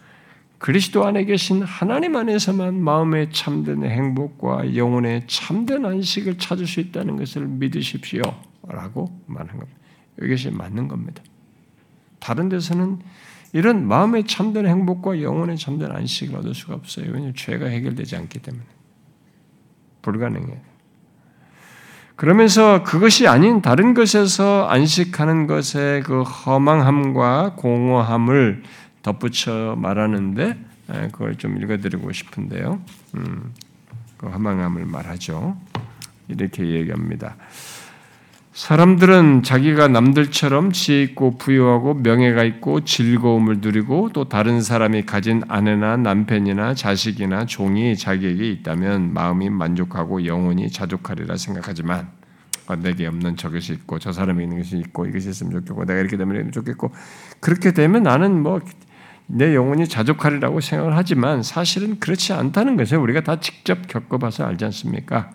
[0.65, 7.47] 그리스도 안에 계신 하나님 안에서만 마음의 참된 행복과 영혼의 참된 안식을 찾을 수 있다는 것을
[7.47, 8.23] 믿으십시오.
[8.67, 9.79] 라고 말한 겁니다.
[10.23, 11.23] 이것이 맞는 겁니다.
[12.19, 13.01] 다른 데서는
[13.53, 17.09] 이런 마음의 참된 행복과 영혼의 참된 안식을 얻을 수가 없어요.
[17.09, 18.65] 왜냐하면 죄가 해결되지 않기 때문에.
[20.01, 20.57] 불가능해요.
[22.17, 28.63] 그러면서 그것이 아닌 다른 것에서 안식하는 것의 그 허망함과 공허함을
[29.05, 30.57] 덧붙여 말하는데
[31.13, 32.81] 그걸 좀 읽어드리고 싶은데요.
[33.15, 33.53] 음,
[34.17, 35.57] 그 허망함을 말하죠.
[36.29, 37.37] 이렇게 얘기합니다.
[38.55, 45.97] 사람들은 자기가 남들처럼 지혜 있고 부유하고 명예가 있고 즐거움을 누리고 또 다른 사람이 가진 아내나
[45.97, 52.09] 남편이나 자식이나 종이 자기에게 있다면 마음이 만족하고 영원히 자족하리라 생각하지만
[52.67, 56.17] 아, 내게 없는 저것이 있고 저 사람이 있는 것이 있고 이것이 있으면 좋겠고 내가 이렇게
[56.17, 56.93] 되면 좋겠고
[57.41, 58.61] 그렇게 되면 나는 뭐
[59.27, 65.31] 내 영혼이 자족하리라고 생각을 하지만 사실은 그렇지 않다는 것을 우리가 다 직접 겪어봐서 알지 않습니까?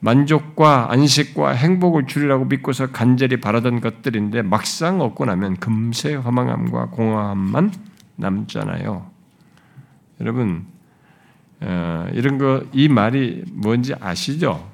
[0.00, 7.72] 만족과 안식과 행복을 주리라고 믿고서 간절히 바라던 것들인데 막상 얻고 나면 금세 허망함과 공허함만
[8.16, 9.10] 남잖아요.
[10.20, 10.66] 여러분
[11.60, 14.70] 어, 이런 거 이 말이 뭔지 아시죠?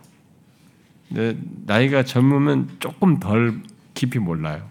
[1.67, 3.61] 나이가 젊으면 조금 덜
[3.95, 4.63] 깊이 몰라요.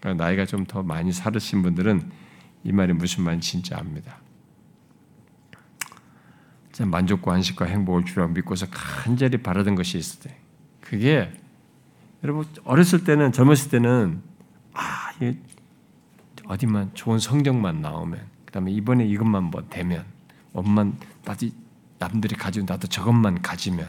[0.00, 2.02] 그러니까 나이가 좀 더 많이 살으신 분들은
[2.64, 4.16] 이 말이 무슨 말인지 진짜 압니다.
[6.80, 10.36] 만족과 안식과 행복을 주라고 믿고서 간절히 바라던 것이 있을 때,
[10.80, 11.32] 그게
[12.24, 14.22] 여러분 어렸을 때는 젊었을 때는
[14.72, 15.38] 아 이게
[16.46, 20.04] 어디만 좋은 성적만 나오면, 그다음에 이번에 이것만 뭐 되면,
[20.52, 21.48] 엄만 나도
[21.98, 23.88] 남들이 가지고 나도 저것만 가지면,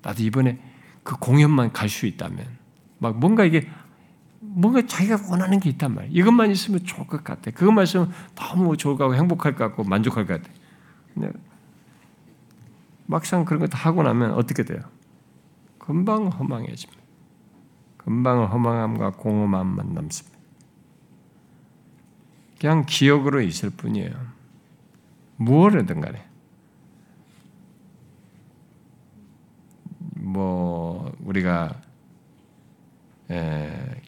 [0.00, 0.58] 나도 이번에
[1.02, 2.46] 그 공연만 갈 수 있다면,
[2.98, 3.68] 막 뭔가 이게
[4.54, 6.10] 뭔가 자기가 원하는 게 있단 말이야.
[6.12, 7.50] 이것만 있으면 좋을 것 같아.
[7.50, 10.52] 그것만 있으면 너무 좋을 것 같고 행복할 것 같고 만족할 것 같아.
[11.14, 11.32] 근데
[13.06, 14.80] 막상 그런 거 다 하고 나면 어떻게 돼요?
[15.78, 17.02] 금방 허망해집니다.
[17.96, 20.38] 금방 허망함과 공허함만 남습니다.
[22.60, 24.12] 그냥 기억으로 있을 뿐이에요.
[25.36, 26.24] 무엇이든 간에.
[30.14, 31.80] 뭐 우리가
[33.30, 34.02] 에,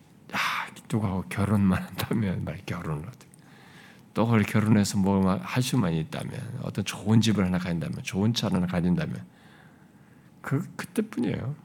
[0.84, 3.04] 아, 누가 결혼만 한다면 말 결혼을
[4.12, 9.16] 또 결혼해서 뭐 할 수만 있다면 어떤 좋은 집을 하나 가진다면 좋은 차를 하나 가진다면
[10.40, 11.56] 그 그때뿐이에요.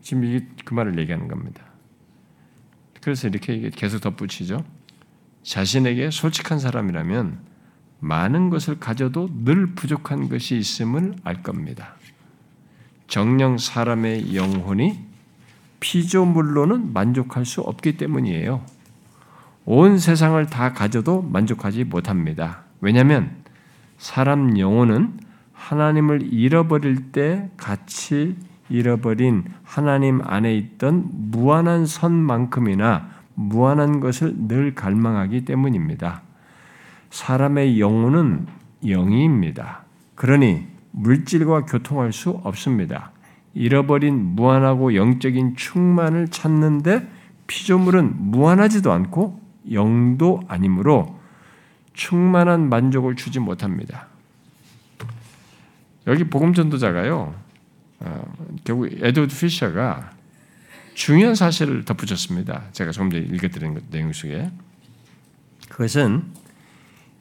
[0.00, 1.64] 지금 이게 그 말을 얘기하는 겁니다.
[3.00, 4.64] 그래서 이렇게 계속 덧붙이죠.
[5.42, 7.40] 자신에게 솔직한 사람이라면
[8.00, 11.96] 많은 것을 가져도 늘 부족한 것이 있음을 알 겁니다.
[13.08, 15.05] 정령 사람의 영혼이
[15.80, 18.62] 피조물로는 만족할 수 없기 때문이에요.
[19.64, 22.62] 온 세상을 다 가져도 만족하지 못합니다.
[22.80, 23.30] 왜냐하면
[23.98, 25.18] 사람 영혼은
[25.52, 28.36] 하나님을 잃어버릴 때 같이
[28.68, 36.22] 잃어버린 하나님 안에 있던 무한한 선만큼이나 무한한 것을 늘 갈망하기 때문입니다.
[37.10, 38.46] 사람의 영혼은
[38.84, 39.84] 영이입니다.
[40.14, 43.12] 그러니 물질과 교통할 수 없습니다.
[43.56, 47.08] 잃어버린 무한하고 영적인 충만을 찾는데
[47.46, 49.40] 피조물은 무한하지도 않고
[49.72, 51.18] 영도 아니므로
[51.94, 54.08] 충만한 만족을 주지 못합니다.
[56.06, 57.34] 여기 복음 전도자가요.
[58.00, 60.10] 어, 결국 에드워드 피셔가
[60.92, 62.64] 중요한 사실을 덧붙였습니다.
[62.72, 64.50] 제가 조금 전에 읽어드린 내용 속에
[65.70, 66.24] 그것은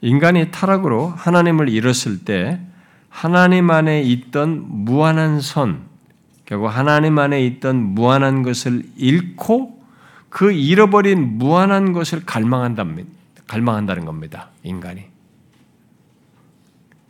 [0.01, 2.59] 인간이 타락으로 하나님을 잃었을 때
[3.07, 5.94] 하나님 안에 있던 무한한 선,
[6.45, 9.83] 결국 하나님 안에 있던 무한한 것을 잃고
[10.29, 14.49] 그 잃어버린 무한한 것을 갈망한다는 겁니다.
[14.63, 15.05] 인간이.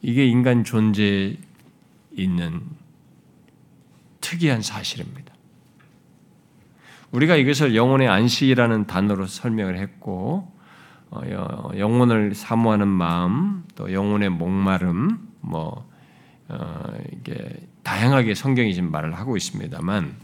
[0.02, 1.36] 이게 인간 존재에
[2.15, 2.62] 있는
[4.21, 5.34] 특이한 사실입니다.
[7.12, 10.52] 우리가 이것을 영혼의 안식이라는 단어로 설명을 했고,
[11.10, 15.89] 어, 영혼을 사모하는 마음, 또 영혼의 목마름, 뭐
[16.48, 20.17] 어, 이게 다양하게 성경이 지금 말을 하고 있습니다만,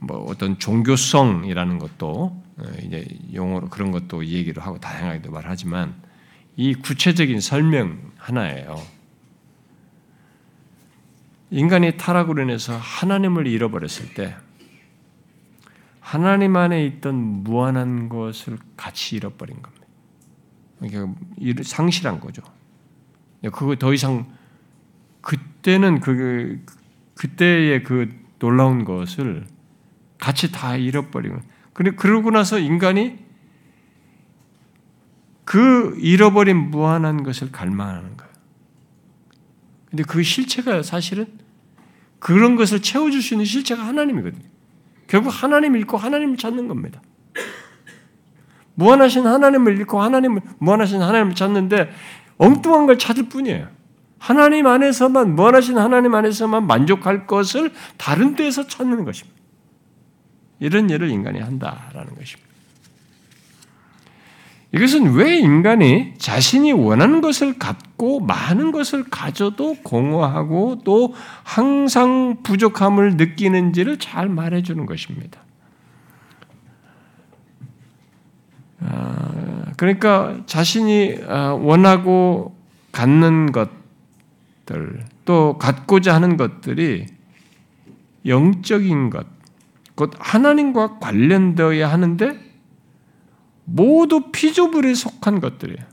[0.00, 5.94] 뭐 어떤 종교성이라는 것도 어, 이제 용어로 그런 것도 얘기를 하고 다양하게도 말하지만
[6.56, 8.82] 이 구체적인 설명 하나예요.
[11.50, 14.36] 인간이 타락으로 인해서 하나님을 잃어버렸을 때
[16.00, 19.86] 하나님 안에 있던 무한한 것을 같이 잃어버린 겁니다.
[20.78, 22.42] 그러니까 상실한 거죠.
[23.52, 24.26] 그거 더 이상
[25.22, 26.64] 그 때는 그
[27.14, 29.46] 그때의 그 놀라운 것을
[30.18, 31.38] 같이 다 잃어버리고
[31.72, 33.18] 그래 그러고 나서 인간이
[35.44, 38.32] 그 잃어버린 무한한 것을 갈망하는 거예요.
[39.90, 41.26] 근데 그 실체가 사실은
[42.18, 44.44] 그런 것을 채워줄 수 있는 실체가 하나님이거든요.
[45.06, 47.02] 결국 하나님 잃고 하나님을 찾는 겁니다.
[48.74, 51.92] 무한하신 하나님을 잃고 하나님을 무한하신 하나님을 찾는데
[52.38, 53.68] 엉뚱한 걸 찾을 뿐이에요.
[54.22, 59.36] 하나님 안에서만 무한하신 하나님 안에서만 만족할 것을 다른 데에서 찾는 것입니다.
[60.60, 62.52] 이런 일을 인간이 한다라는 것입니다.
[64.70, 73.98] 이것은 왜 인간이 자신이 원하는 것을 갖고 많은 것을 가져도 공허하고 또 항상 부족함을 느끼는지를
[73.98, 75.40] 잘 말해주는 것입니다.
[78.78, 82.56] 아, 그러니까 자신이 아, 원하고
[82.92, 83.81] 갖는 것
[84.72, 87.06] 들 또 갖고자 하는 것들이
[88.26, 89.26] 영적인 것,
[89.94, 92.38] 곧 하나님과 관련되어야 하는데
[93.64, 95.86] 모두 피조물에 속한 것들이에요.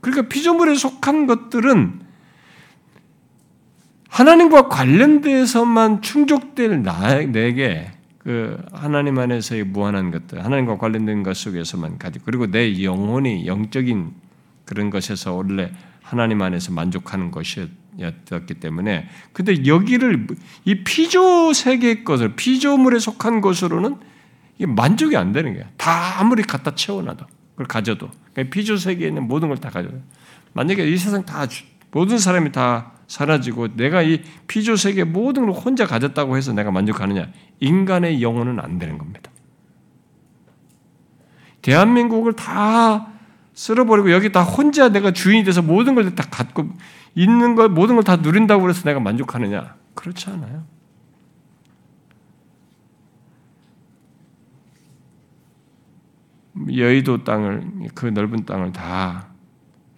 [0.00, 2.00] 그러니까 피조물에 속한 것들은
[4.08, 12.24] 하나님과 관련돼서만 충족될 나, 내게 그 하나님 안에서의 무한한 것들, 하나님과 관련된 것 속에서만 가지고
[12.26, 14.12] 그리고 내 영혼이 영적인
[14.64, 15.72] 그런 것에서 원래
[16.10, 20.26] 하나님 안에서 만족하는 것이었기 때문에 근데 여기를
[20.64, 23.96] 이 피조 세계의 것을 피조물에 속한 것으로는
[24.58, 25.66] 만족이 안 되는 거야.
[25.76, 29.88] 다 아무리 갖다 채워놔도 그걸 가져도 그러니까 피조 세계에 있는 모든 걸 다 가져.
[30.52, 31.46] 만약에 이 세상 다
[31.92, 37.28] 모든 사람이 다 사라지고 내가 이 피조 세계 모든 걸 혼자 가졌다고 해서 내가 만족하느냐?
[37.60, 39.30] 인간의 영혼은 안 되는 겁니다.
[41.62, 43.12] 대한민국을 다
[43.60, 46.70] 쓸어버리고 여기 다 혼자 내가 주인이 돼서 모든 걸 다 갖고
[47.14, 49.74] 있는 걸 모든 걸 다 누린다고 해서 내가 만족하느냐?
[49.94, 50.64] 그렇지 않아요.
[56.74, 59.28] 여의도 땅을 그 넓은 땅을 다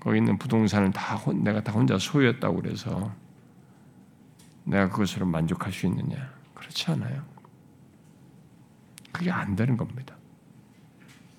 [0.01, 3.12] 거기 있는 부동산을 다 내가 다 혼자 소유했다고 그래서
[4.64, 6.33] 내가 그것으로 만족할 수 있느냐?
[6.55, 7.22] 그렇지 않아요.
[9.12, 10.16] 그게 안 되는 겁니다.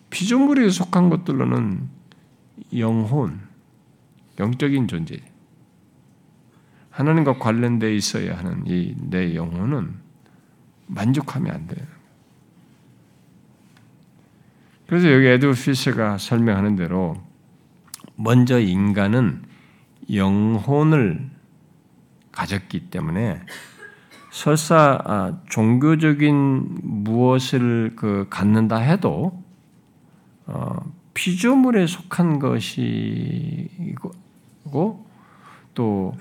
[0.09, 2.02] 피조물에 속한 것들로는
[2.79, 3.39] 영혼,
[4.39, 5.17] 영적인 존재,
[6.89, 9.95] 하나님과 관련돼 있어야 하는 이 내 영혼은
[10.87, 11.85] 만족하면 안 돼요.
[14.87, 17.21] 그래서 여기 에드 피셔가 설명하는 대로
[18.15, 19.43] 먼저 인간은
[20.13, 21.29] 영혼을
[22.31, 23.41] 가졌기 때문에
[24.31, 29.42] 설사 아, 종교적인 무엇을 그 갖는다 해도 어,
[31.13, 34.11] 피조물에 속한 것이고
[35.73, 36.13] 또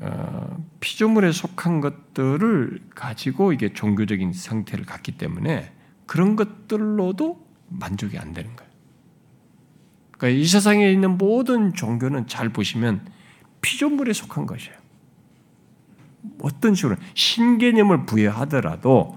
[0.00, 5.72] 어, 피조물에 속한 것들을 가지고 이게 종교적인 상태를 갖기 때문에
[6.06, 8.70] 그런 것들로도 만족이 안 되는 거예요.
[10.12, 13.06] 그러니까 이 세상에 있는 모든 종교는 잘 보시면
[13.60, 14.76] 피조물에 속한 것이에요.
[16.40, 19.16] 어떤 식으로 신개념을 부여하더라도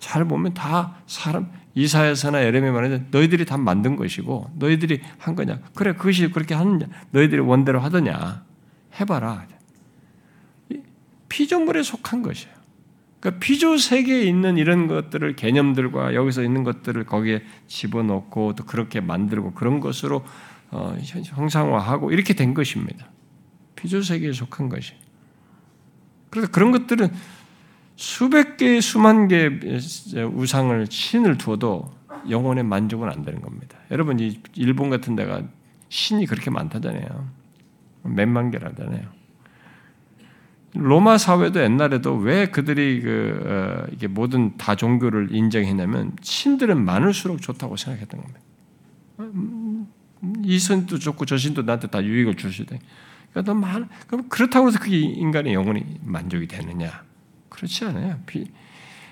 [0.00, 5.60] 잘 보면 다 사람 이사야서나 예레미야 말하는 너희들이 다 만든 것이고 너희들이 한 거냐?
[5.74, 6.86] 그래 그것이 그렇게 하느냐?
[7.12, 8.44] 너희들이 원대로 하더냐?
[8.98, 9.46] 해봐라.
[11.28, 12.52] 피조물에 속한 것이에요.
[13.20, 19.52] 그러니까 피조 세계에 있는 이런 것들을 개념들과 여기서 있는 것들을 거기에 집어넣고 또 그렇게 만들고
[19.52, 20.24] 그런 것으로
[20.70, 23.06] 어, 형상화하고 이렇게 된 것입니다.
[23.76, 24.94] 피조 세계에 속한 것이.
[26.30, 27.08] 그래서 그런 것들은
[28.00, 29.50] 수백 개, 수만 개
[30.34, 31.92] 우상을 신을 두어도
[32.30, 33.76] 영혼의 만족은 안 되는 겁니다.
[33.90, 35.42] 여러분 이 일본 같은 데가
[35.90, 37.28] 신이 그렇게 많다잖아요.
[38.04, 39.02] 몇만 개라잖아요.
[40.72, 47.76] 로마 사회도 옛날에도 왜 그들이 그 어, 이게 모든 다 종교를 인정했냐면 신들은 많을수록 좋다고
[47.76, 48.40] 생각했던 겁니다.
[49.18, 49.88] 음,
[50.42, 52.78] 이 신도 좋고 저 신도 나한테 다 유익을 주시대.
[53.32, 53.90] 그러니까 많.
[54.06, 57.09] 그럼 그렇다고 해서 그게 인간의 영혼이 만족이 되느냐?
[57.60, 58.18] 그렇지 않아요.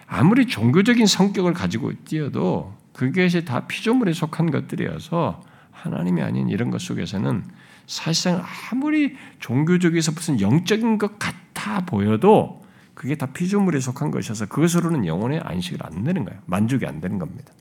[0.07, 7.45] 아무리 종교적인 성격을 가지고 뛰어도 그것이 다 피조물에 속한 것들이어서 하나님이 아닌 이런 것 속에서는
[7.87, 15.41] 사실상 아무리 종교적에서 무슨 영적인 것 같아 보여도 그게 다 피조물에 속한 것이어서 그것으로는 영혼의
[15.41, 16.41] 안식을 안 되는 거예요.
[16.47, 17.53] 만족이 안 되는 겁니다.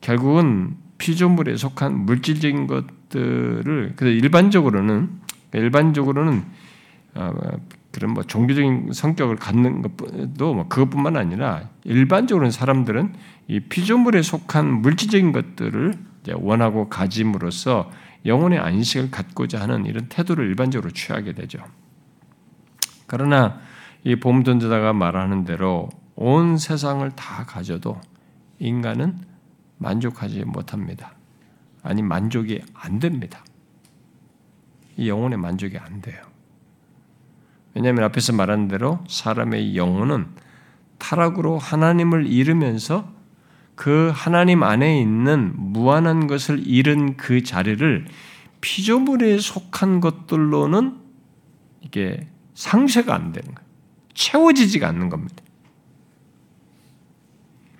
[0.00, 5.10] 결국은 피조물에 속한 물질적인 것 들을 그래서 일반적으로는
[5.52, 6.44] 일반적으로는
[7.14, 7.32] 어,
[7.90, 13.14] 그런 뭐 종교적인 성격을 갖는 것도 뭐 그것뿐만 아니라 일반적으로는 사람들은
[13.48, 15.94] 이 피조물에 속한 물질적인 것들을
[16.34, 17.90] 원하고 가짐으로써
[18.26, 21.58] 영혼의 안식을 갖고자 하는 이런 태도를 일반적으로 취하게 되죠.
[23.06, 23.60] 그러나
[24.04, 28.00] 이 봄전자가 말하는 대로 온 세상을 다 가져도
[28.58, 29.18] 인간은
[29.78, 31.17] 만족하지 못합니다.
[31.82, 33.44] 아니 만족이 안 됩니다.
[34.96, 36.20] 이 영혼의 만족이 안 돼요.
[37.74, 40.26] 왜냐하면 앞에서 말한 대로 사람의 영혼은
[40.98, 43.12] 타락으로 하나님을 잃으면서
[43.76, 48.06] 그 하나님 안에 있는 무한한 것을 잃은 그 자리를
[48.60, 50.98] 피조물에 속한 것들로는
[51.80, 53.68] 이게 상쇄가 안 되는 거예요.
[54.14, 55.36] 채워지지가 않는 겁니다.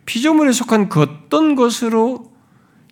[0.07, 2.33] 피조물에 속한 그 어떤 것으로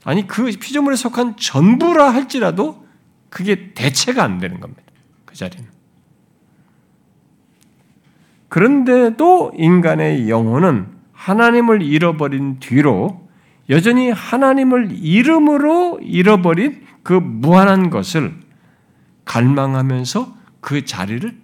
[0.07, 2.87] 아니 그 피조물에 속한 전부라 할지라도
[3.29, 4.83] 그게 대체가 안 되는 겁니다.
[5.25, 5.69] 그 자리는.
[8.49, 13.29] 그런데도 인간의 영혼은 하나님을 잃어버린 뒤로
[13.69, 18.33] 여전히 하나님을 이름으로 잃어버린 그 무한한 것을
[19.25, 21.37] 갈망하면서 그 자리를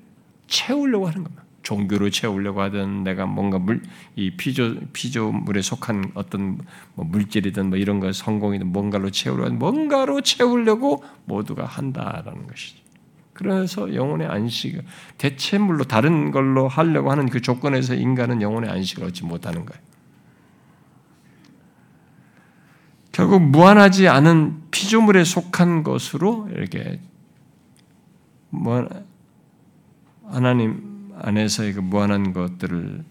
[0.47, 1.42] 채우려고 하는 겁니다.
[1.63, 3.83] 종교로 채우려고 하든 내가 뭔가 물,
[4.17, 6.59] 이 피조, 피조물에 속한 어떤
[6.95, 12.83] 뭐 물질이든 뭐 이런 거 성공이든 뭔가로 채우려고 뭔가로 채우려고 모두가 한다라는 것이죠.
[13.33, 14.83] 그래서 영혼의 안식,
[15.19, 19.83] 대체물로 다른 걸로 하려고 하는 그 조건에서 인간은 영혼의 안식을 얻지 못하는 거예요.
[23.11, 27.01] 결국 무한하지 않은 피조물에 속한 것으로 이렇게
[28.49, 28.89] 뭐
[30.27, 30.92] 하나님
[31.23, 33.05] 안에서의 그 무한한 것들을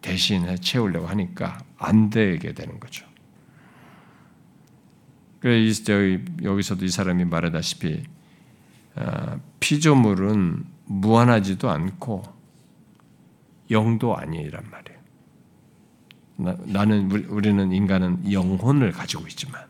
[0.00, 3.06] 대신해 채우려고 하니까 안 되게 되는 거죠.
[5.38, 5.82] 그래서
[6.42, 8.04] 여기서도 이 사람이 말하다시피
[8.94, 12.22] 아, 피조물은 무한하지도 않고
[13.70, 15.02] 영도 아니란 말이에요.
[16.72, 19.66] 나, 는 우리는 인간은 영혼을 가지고 있지만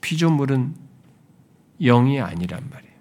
[0.00, 0.74] 피조물은
[1.80, 2.91] 영이 아니란 말이에요.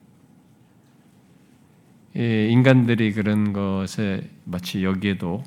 [2.13, 5.43] 인간들이 그런 것에 마치 여기에도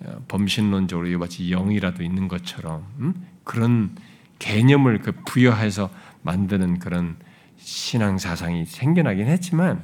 [0.00, 3.26] 어, 범신론적으로 마치 영이라도 있는 것처럼 음?
[3.44, 3.94] 그런
[4.38, 5.90] 개념을 그 부여해서
[6.22, 7.16] 만드는 그런
[7.56, 9.82] 신앙 사상이 생겨나긴 했지만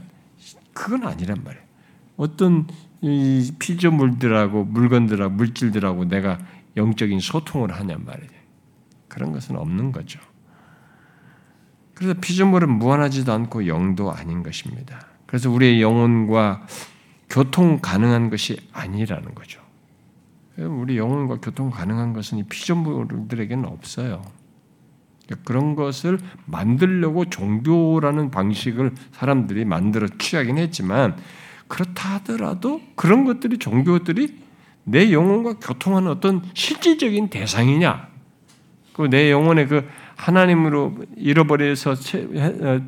[0.72, 1.64] 그건 아니란 말이에요.
[2.16, 2.66] 어떤
[3.02, 6.38] 이 피조물들하고 물건들하고 물질들하고 내가
[6.76, 8.40] 영적인 소통을 하냔 말이에요.
[9.08, 10.20] 그런 것은 없는 거죠.
[11.94, 15.09] 그래서 피조물은 무한하지도 않고 영도 아닌 것입니다.
[15.30, 16.66] 그래서 우리의 영혼과
[17.28, 19.60] 교통 가능한 것이 아니라는 거죠.
[20.58, 24.22] 우리 영혼과 교통 가능한 것은 이 피조물들에게는 없어요.
[25.44, 31.16] 그런 것을 만들려고 종교라는 방식을 사람들이 만들어 취하긴 했지만
[31.68, 34.36] 그렇다 하더라도 그런 것들이 종교들이
[34.82, 38.08] 내 영혼과 교통하는 어떤 실질적인 대상이냐?
[38.94, 42.80] 그 내 영혼의 그 하나님으로 잃어버려서 어,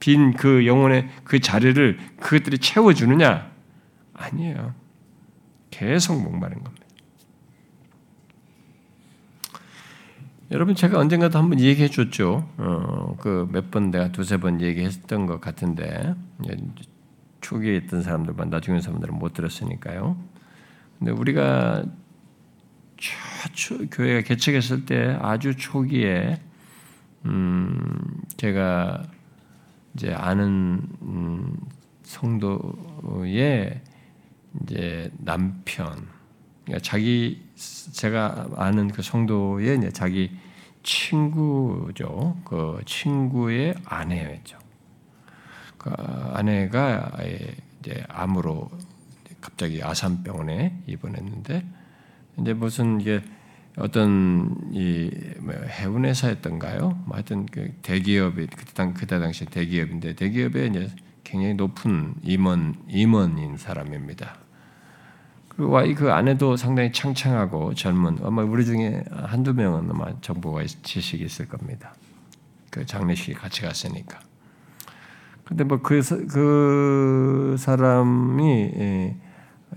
[0.00, 3.50] 빈 그 영혼의 그 자리를 그것들이 채워주느냐?
[4.14, 4.74] 아니에요.
[5.70, 6.86] 계속 목마른 겁니다.
[10.50, 12.48] 여러분 제가 언젠가도 한번 얘기해 줬죠.
[12.56, 16.14] 어, 그 몇 번 내가 두세 번 얘기했던 것 같은데
[17.40, 20.16] 초기에 있던 사람들만 나중에 사람들은 못 들었으니까요.
[20.98, 21.84] 근데 우리가
[22.96, 26.40] 최초 교회가 개척했을 때 아주 초기에
[27.26, 29.04] 음, 제가
[29.94, 31.56] 이제 아는 음,
[32.02, 33.80] 성도의
[34.62, 36.08] 이제 남편,
[36.64, 37.42] 그러니까 자기
[37.92, 40.36] 제가 아는 그 성도의 이제 자기
[40.82, 42.36] 친구죠.
[42.44, 44.58] 그 친구의 아내였죠.
[45.78, 45.90] 그
[46.34, 47.12] 아내가
[47.80, 48.70] 이제 암으로
[49.40, 51.66] 갑자기 아산병원에 입원했는데
[52.38, 53.22] 이제 무슨 이게
[53.76, 55.10] 어떤 이
[55.40, 57.02] 뭐 해운 회사였던가요?
[57.06, 60.88] 뭐 하여튼 그 대기업이 그때 당 그때 당시 대기업인데 대기업에 이제
[61.24, 64.36] 굉장히 높은 임원 임원인 사람입니다.
[65.48, 71.48] 그리고 그 아내도 상당히 창창하고 젊은 아마 우리 중에 한두 명은 아마 정보가 지식이 있을
[71.48, 71.94] 겁니다.
[72.70, 74.20] 그 장례식에 같이 갔으니까.
[75.44, 79.16] 근데 뭐그그 사람이 예,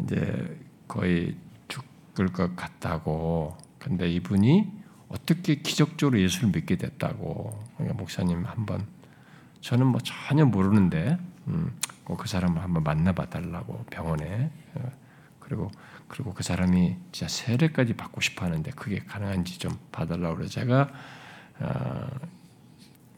[0.03, 1.35] 이제 거의
[1.67, 3.62] 죽을 것 같다고.
[3.83, 4.71] 근데 이분이
[5.09, 7.63] 어떻게 기적적으로 예수를 믿게 됐다고.
[7.75, 8.87] 그러니까 목사님 한번
[9.61, 11.17] 저는 뭐 전혀 모르는데
[11.47, 11.77] 음,
[12.17, 14.91] 그 사람을 한번 만나봐 달라고 병원에 어,
[15.39, 15.69] 그리고
[16.07, 20.89] 그리고 그 사람이 진짜 세례까지 받고 싶어 하는데 그게 가능한지 좀 봐달라고 그래서 제가
[21.59, 22.07] 어,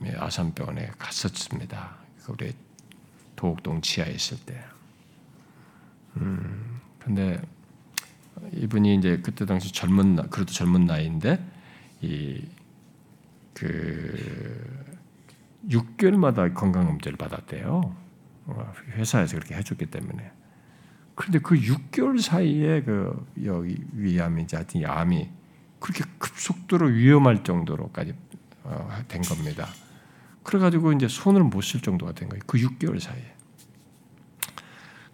[0.06, 1.96] 예, 아산병원에 갔었습니다.
[2.28, 2.54] 우리
[3.36, 4.64] 도곡동 지하에 있을 때.
[6.18, 7.42] 음, 근데
[8.54, 11.44] 이분이 이제 그때 당시 젊은 그래도 젊은 나이인데
[12.02, 12.46] 이그
[15.70, 17.96] 6개월마다 건강검진을 받았대요.
[18.48, 20.32] 어, 회사에서 그렇게 해줬기 때문에.
[21.16, 25.30] 그런데 그 6개월 사이에 그 여기 위암이지 하여튼 암이
[25.80, 28.14] 그렇게 급속도로 위험할 정도로까지
[28.64, 29.68] 어, 된 겁니다.
[30.44, 32.44] 그래가지고 이제 손을 못 쓸 정도가 된 거예요.
[32.46, 33.35] 그 6개월 사이에.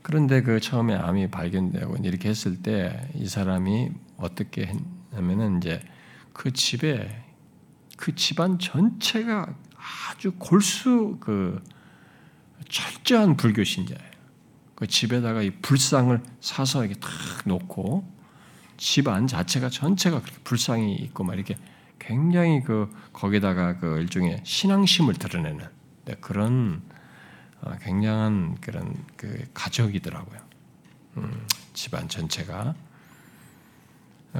[0.01, 4.73] 그런데 그 처음에 암이 발견되고 이렇게 했을 때 이 사람이 어떻게
[5.11, 5.81] 했냐면은 이제
[6.33, 7.23] 그 집에
[7.97, 9.53] 그 집안 전체가
[10.09, 11.63] 아주 골수 그
[12.67, 14.11] 철저한 불교 신자예요.
[14.73, 17.11] 그 집에다가 이 불상을 사서 이렇게 탁
[17.45, 18.03] 놓고
[18.77, 21.55] 집안 자체가 전체가 그렇게 불상이 있고 막 이렇게
[21.99, 25.67] 굉장히 그 거기다가 그 일종의 신앙심을 드러내는
[26.05, 26.90] 네, 그런 어,
[27.81, 30.39] 굉장한 그런 그 가족이더라고요.
[31.17, 32.73] 음, 집안 전체가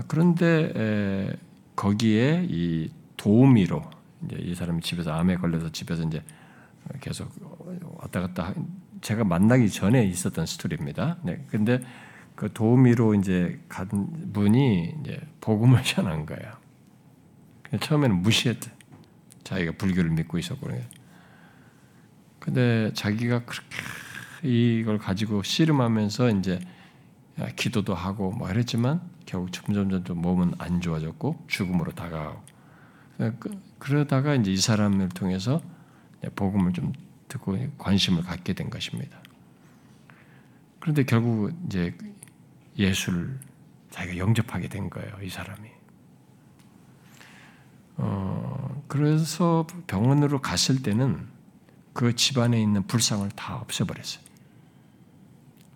[0.07, 1.35] 그런데
[1.75, 3.83] 거기에 이 도우미로
[4.25, 6.23] 이제 이 사람이 집에서 암에 걸려서 집에서 이제
[6.99, 7.29] 계속
[7.97, 8.53] 왔다 갔다
[9.01, 11.17] 제가 만나기 전에 있었던 스토리입니다.
[11.23, 11.81] 네, 근데
[12.35, 16.53] 그 도우미로 이제 간 분이 이제 복음을 전한 거예요.
[17.79, 18.71] 처음에는 무시했대.
[19.43, 20.69] 자기가 불교를 믿고 있었고
[22.41, 23.67] 근데 자기가 그렇게
[24.41, 26.59] 이걸 가지고 씨름하면서 이제
[27.55, 32.41] 기도도 하고 뭐 이랬지만 결국 점점 점점 몸은 안 좋아졌고 죽음으로 다가가고
[33.39, 35.61] 그, 그러다가 이제 이 사람을 통해서
[36.35, 36.91] 복음을 좀
[37.27, 39.21] 듣고 관심을 갖게 된 것입니다.
[40.79, 41.95] 그런데 결국 이제
[42.77, 43.39] 예수를
[43.91, 45.69] 자기가 영접하게 된 거예요, 이 사람이.
[47.97, 51.30] 어, 그래서 병원으로 갔을 때는
[52.01, 54.23] 그 집안에 있는 불상을 다 없애버렸어요.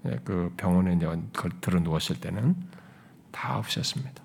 [0.02, 0.98] 네, 그 병원에
[1.62, 2.56] 들어 누웠을 때는
[3.30, 4.22] 다 없앴습니다.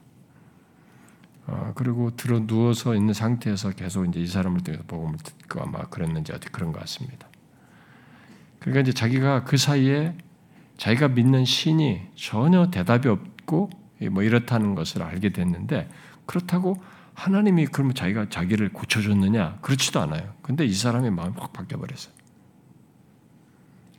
[1.47, 6.33] 어, 그리고 들어 누워서 있는 상태에서 계속 이제 이 사람을 통해서 복음을 듣고 아마 그랬는지
[6.33, 7.29] 어떻게 그런 것 같습니다.
[8.61, 10.17] 그러니까 이제 자기가 그 사이에
[10.79, 13.69] 자기가 믿는 신이 전혀 대답이 없고
[14.11, 15.91] 뭐 이렇다는 것을 알게 됐는데
[16.25, 16.83] 그렇다고
[17.21, 19.59] 하나님이 그러면 자기가 자기를 고쳐줬느냐?
[19.61, 20.35] 그렇지도 않아요.
[20.41, 22.15] 근데 이 사람의 마음이 확 바뀌어버렸어요.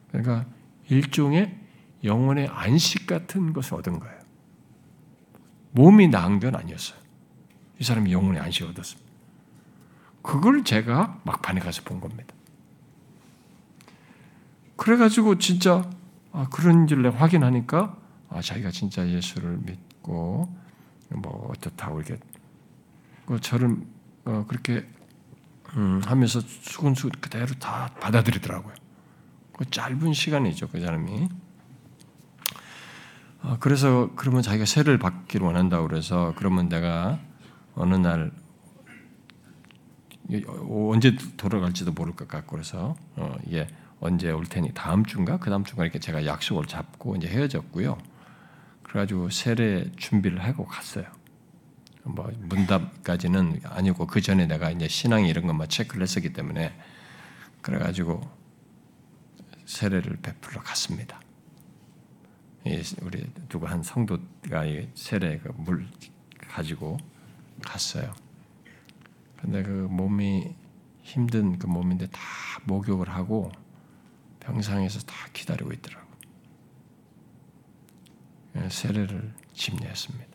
[0.10, 0.48] 그러니까
[0.90, 1.56] 일종의
[2.04, 4.20] 영혼의 안식 같은 것을 얻은 거예요.
[5.74, 7.00] 몸이 나은 건 아니었어요.
[7.80, 9.12] 이 사람이 영혼의 안식을 얻었습니다.
[10.24, 12.34] 그걸 제가 막판에 가서 본 겁니다.
[14.78, 15.88] 그래가지고 진짜
[16.32, 17.96] 아, 그런지를 확인하니까
[18.30, 20.52] 아, 자기가 진짜 예수를 믿고
[21.10, 22.31] 뭐 어떻다고 이렇게 그
[23.40, 23.78] 저를
[24.26, 24.86] 어, 그렇게
[25.76, 28.74] 음, 하면서 수근수근 그대로 다 받아들이더라고요.
[29.54, 31.30] 그 짧은 시간이죠 그 사람이.
[33.44, 37.20] 어, 그래서 그러면 자기가 세를 받기를 원한다고 그래서 그러면 내가
[37.76, 38.32] 어느 날
[40.70, 43.68] 언제 돌아갈지도 모를 것 같고 그래서 어, 예
[44.00, 47.98] 언제 올 테니 다음 주인가 그 다음 주인가 이렇게 제가 약속을 잡고 이제 헤어졌고요.
[48.84, 51.06] 그래가지고 세례 준비를 하고 갔어요.
[52.04, 56.74] 뭐 문답까지는 아니고 그 전에 내가 이제 신앙 이런 것만 체크를 했었기 때문에
[57.62, 58.22] 그래가지고
[59.66, 61.22] 세례를 베풀러 갔습니다.
[63.02, 65.88] 우리 누구 한 성도가 세례 그물
[66.38, 66.98] 가지고
[67.64, 68.14] 갔어요.
[69.38, 70.56] 근데 그 몸이
[71.02, 72.20] 힘든 그 몸인데 다
[72.66, 73.52] 목욕을 하고
[74.40, 76.08] 병상에서 다 기다리고 있더라고.
[78.58, 80.31] 예, 세례를 집례했습니다.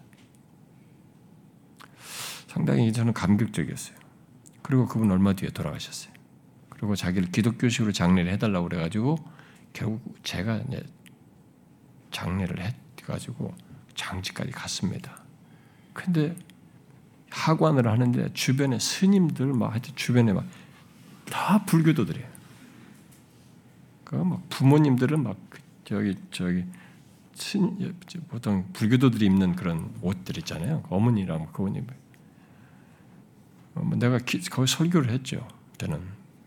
[2.57, 3.97] 상당히 저는 감격적이었어요.
[4.63, 6.13] 그리고 그분 얼마 뒤에 돌아가셨어요.
[6.71, 9.17] 그리고 자기를 기독교식으로 장례를 해달라고 그래가지고
[9.73, 10.83] 결국 제가 이제
[12.11, 12.59] 장례를
[13.01, 13.55] 해가지고
[13.95, 15.23] 장지까지 갔습니다.
[15.93, 16.35] 근데
[17.31, 20.45] 하관을 하는데 주변에 스님들 막 하여튼 주변에 막
[21.27, 22.27] 다 불교도들이에요.
[24.05, 26.65] 그막 부모님들은 막그 저기 저기
[27.35, 27.95] 신
[28.29, 30.83] 보통 불교도들이 입는 그런 옷들 있잖아요.
[30.89, 31.95] 어머니랑 그분이 뭐
[33.97, 34.19] 내가
[34.51, 35.47] 거기 설교를 했죠.
[35.79, 36.01] 저는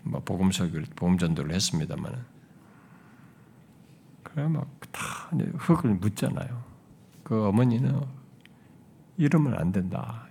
[0.03, 2.19] 뭐 복음 설교를 복음 전도를 했습니다만은
[4.23, 6.63] 그래 막다 흙을 묻잖아요.
[7.23, 8.01] 그 어머니는
[9.17, 10.27] 이러면 안 된다.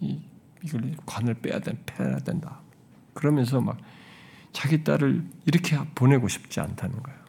[0.00, 0.22] 이,
[0.62, 2.60] 이걸 관을 빼야 된 빼야 된다.
[3.12, 3.76] 그러면서 막
[4.52, 7.20] 자기 딸을 이렇게 보내고 싶지 않다는 거예요.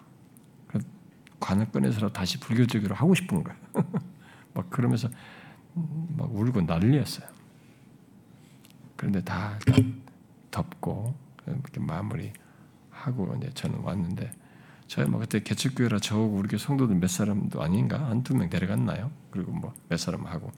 [1.39, 3.59] 관을 꺼내서 다시 불교적으로 하고 싶은 거예요.
[4.53, 5.09] 막 그러면서
[5.73, 7.27] 막 울고 난리였어요.
[9.01, 9.57] 그런데 다
[10.51, 11.15] 덮고
[11.47, 14.31] 이렇게 마무리하고 이제 저는 왔는데
[14.85, 19.09] 저희 뭐 그때 개척교회라 저하고 우리 성도들 몇 사람도 아닌가 한 두 명 데려갔나요?
[19.31, 20.51] 그리고 뭐 몇 사람 하고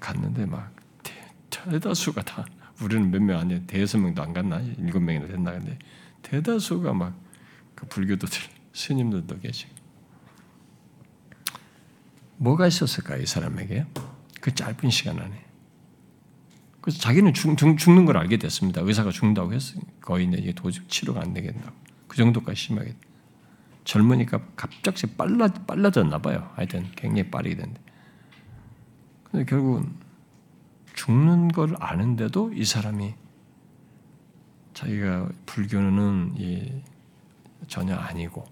[0.00, 0.74] 갔는데 막
[1.50, 2.44] 대다수가 다
[2.82, 3.66] 우리는 몇 명 아니에요.
[3.66, 4.58] 대여섯 명도 안 갔나?
[4.60, 5.52] 일곱 명이나 됐나?
[5.52, 5.78] 근데
[6.22, 7.14] 대다수가 막
[7.76, 8.40] 그 불교도들,
[8.74, 9.72] 스님들도 계시고.
[12.38, 13.86] 뭐가 있었을까, 이 사람에게?
[14.40, 15.44] 그 짧은 시간 안에.
[16.88, 18.80] 그래서 자기는 죽, 죽, 는 걸 알게 됐습니다.
[18.80, 19.82] 의사가 죽는다고 했어요.
[20.00, 21.76] 거의 이제 도저히 치료가 안 되겠다고.
[22.06, 22.96] 그 정도까지 심하게.
[23.84, 26.50] 젊으니까 갑자기 빨라, 빨라졌나 봐요.
[26.54, 27.78] 하여튼 굉장히 빠르게 된데.
[29.24, 29.96] 근데 결국은
[30.94, 33.12] 죽는 걸 아는데도 이 사람이
[34.72, 36.82] 자기가 불교는
[37.66, 38.46] 전혀 아니고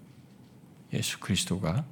[0.93, 1.85] 예수 그리스도가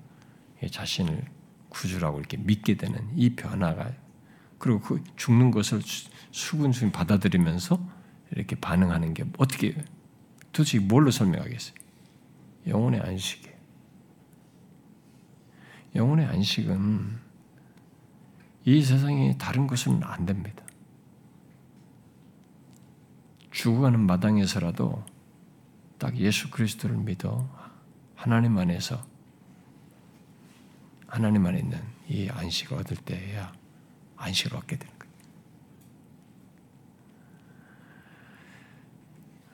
[0.70, 1.26] 자신을
[1.70, 4.05] 구주라고 이렇게 믿게 되는 이 변화가
[4.58, 5.82] 그리고 그 죽는 것을
[6.32, 7.80] 수근수근 받아들이면서
[8.32, 9.76] 이렇게 반응하는 게 어떻게
[10.52, 11.76] 도대체 뭘로 설명하겠어요?
[12.68, 13.56] 영혼의 안식이에요.
[15.96, 17.20] 영혼의 안식은
[18.66, 20.64] 이 세상에 다른 것은 안 됩니다.
[23.52, 25.06] 죽어가는 마당에서라도
[25.98, 27.48] 딱 예수 그리스도를 믿어
[28.16, 29.06] 하나님 안에서
[31.08, 33.54] 하나님 안에 있는 이 안식을 얻을 때야
[34.18, 35.14] 안식을 얻게 되는 거예요.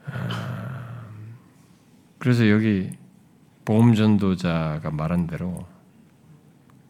[0.05, 1.05] 아,
[2.19, 2.91] 그래서 여기
[3.65, 5.65] 보험 전도자가 말한 대로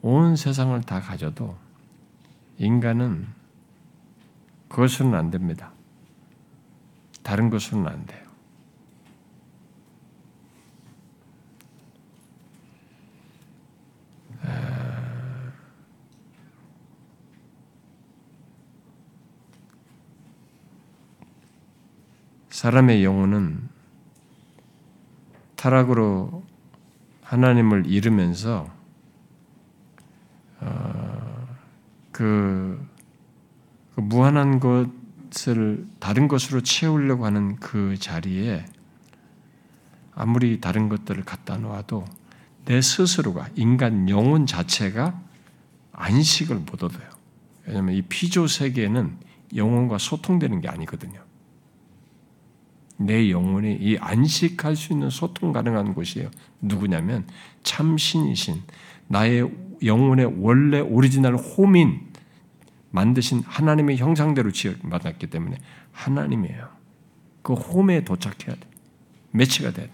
[0.01, 1.57] 온 세상을 다 가져도
[2.57, 3.27] 인간은
[4.69, 5.73] 그것은 안 됩니다.
[7.23, 8.20] 다른 것은 안 돼요.
[22.61, 23.59] 사람의 영혼은
[25.55, 26.43] 타락으로
[27.23, 28.71] 하나님을 잃으면서
[32.11, 32.87] 그,
[33.95, 38.63] 그 무한한 것을 다른 것으로 채우려고 하는 그 자리에
[40.13, 42.05] 아무리 다른 것들을 갖다 놓아도
[42.65, 45.19] 내 스스로가 인간 영혼 자체가
[45.93, 47.09] 안식을 못 얻어요.
[47.65, 49.17] 왜냐하면 이 피조 세계는
[49.55, 51.30] 영혼과 소통되는 게 아니거든요.
[53.05, 56.29] 내 영혼이 이 안식할 수 있는 소통 가능한 곳이에요.
[56.61, 57.25] 누구냐면
[57.63, 58.61] 참 신이신
[59.07, 59.49] 나의
[59.83, 62.11] 영혼의 원래 오리지널 홈인
[62.91, 65.57] 만드신 하나님의 형상대로 지어 받았기 때문에
[65.91, 66.69] 하나님이에요.
[67.41, 68.67] 그 홈에 도착해야 돼.
[69.31, 69.91] 매치가 돼야 돼.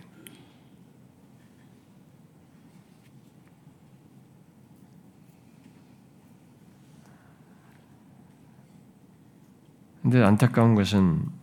[10.02, 11.37] 근데 안타까운 것은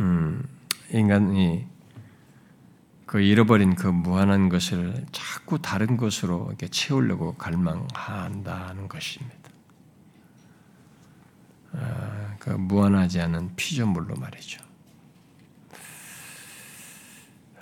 [0.00, 0.42] 음,
[0.90, 1.66] 인간이
[3.06, 9.36] 그 잃어버린 그 무한한 것을 자꾸 다른 것으로 이렇게 채우려고 갈망한다는 것입니다.
[11.72, 14.64] 아, 그 무한하지 않은 피조물로 말이죠.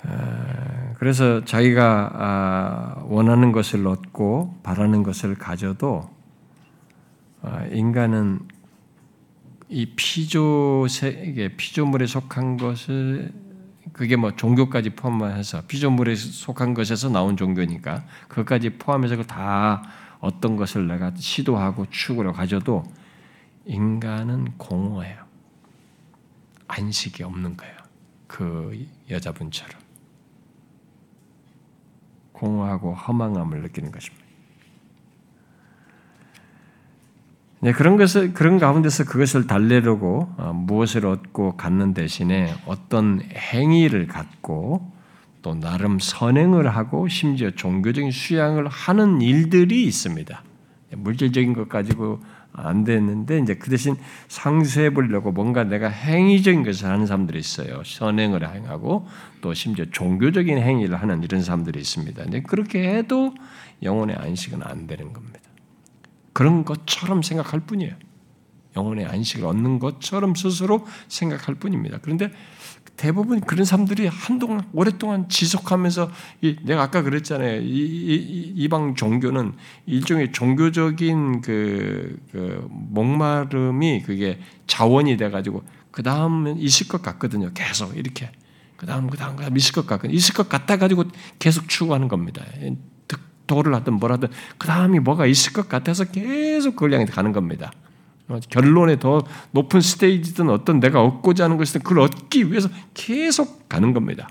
[0.03, 6.09] 아, 그래서 자기가 아, 원하는 것을 얻고 바라는 것을 가져도
[7.71, 8.39] 인간은
[9.67, 13.33] 이 피조 세계 피조물에 속한 것을
[13.93, 19.83] 그게 뭐 종교까지 포함해서 피조물에 속한 것에서 나온 종교니까 그것까지 포함해서 다
[20.19, 22.83] 어떤 것을 내가 시도하고 추구로 가져도
[23.65, 25.25] 인간은 공허해요.
[26.67, 27.75] 안식이 없는 거예요.
[28.27, 29.79] 그 여자분처럼
[32.31, 34.25] 공허하고 허망함을 느끼는 것입니다.
[37.54, 44.91] 네, 그런 것을 그런 가운데서 그것을 달래려고 어, 무엇을 얻고 갖는 대신에 어떤 행위를 갖고
[45.41, 50.43] 또 나름 선행을 하고 심지어 종교적인 수양을 하는 일들이 있습니다.
[50.95, 52.19] 물질적인 것 가지고
[52.51, 53.95] 안 됐는데 이제 그 대신
[54.27, 57.83] 상쇄해 보려고 뭔가 내가 행위적인 것을 하는 사람들이 있어요.
[57.83, 59.07] 선행을 행하고
[59.41, 62.23] 또 심지어 종교적인 행위를 하는 이런 사람들이 있습니다.
[62.23, 63.33] 이제 그렇게 해도
[63.83, 65.44] 영혼의 안식은 안 되는 겁니다.
[66.35, 67.93] 그런 것처럼 생각할 뿐이에요.
[68.75, 71.99] 영혼의 안식을 얻는 것처럼 스스로 생각할 뿐입니다.
[72.01, 72.29] 그런데
[72.97, 76.11] 대부분 그런 사람들이 한동안 오랫동안 지속하면서
[76.41, 77.61] 이, 내가 아까 그랬잖아요.
[77.61, 79.53] 이, 이, 이방 종교는
[79.85, 87.51] 일종의 종교적인 그, 그 목마름이 그게 자원이 돼가지고 그 다음은 있을 것 같거든요.
[87.53, 88.29] 계속 이렇게
[88.75, 90.13] 그 다음 그 다음 그 다음 있을 것 같거든.
[90.13, 91.05] 있을 것 같다 가지고
[91.39, 92.43] 계속 추구하는 겁니다.
[93.47, 97.71] 득도를 하든 뭘 하든 그 다음이 뭐가 있을 것 같아서 계속 그걸 향해 가는 겁니다.
[98.49, 104.27] 결론에 더 높은 스테이지든 어떤 내가 얻고자 하는 것이든 그걸 얻기 위해서 계속 가는 겁니다.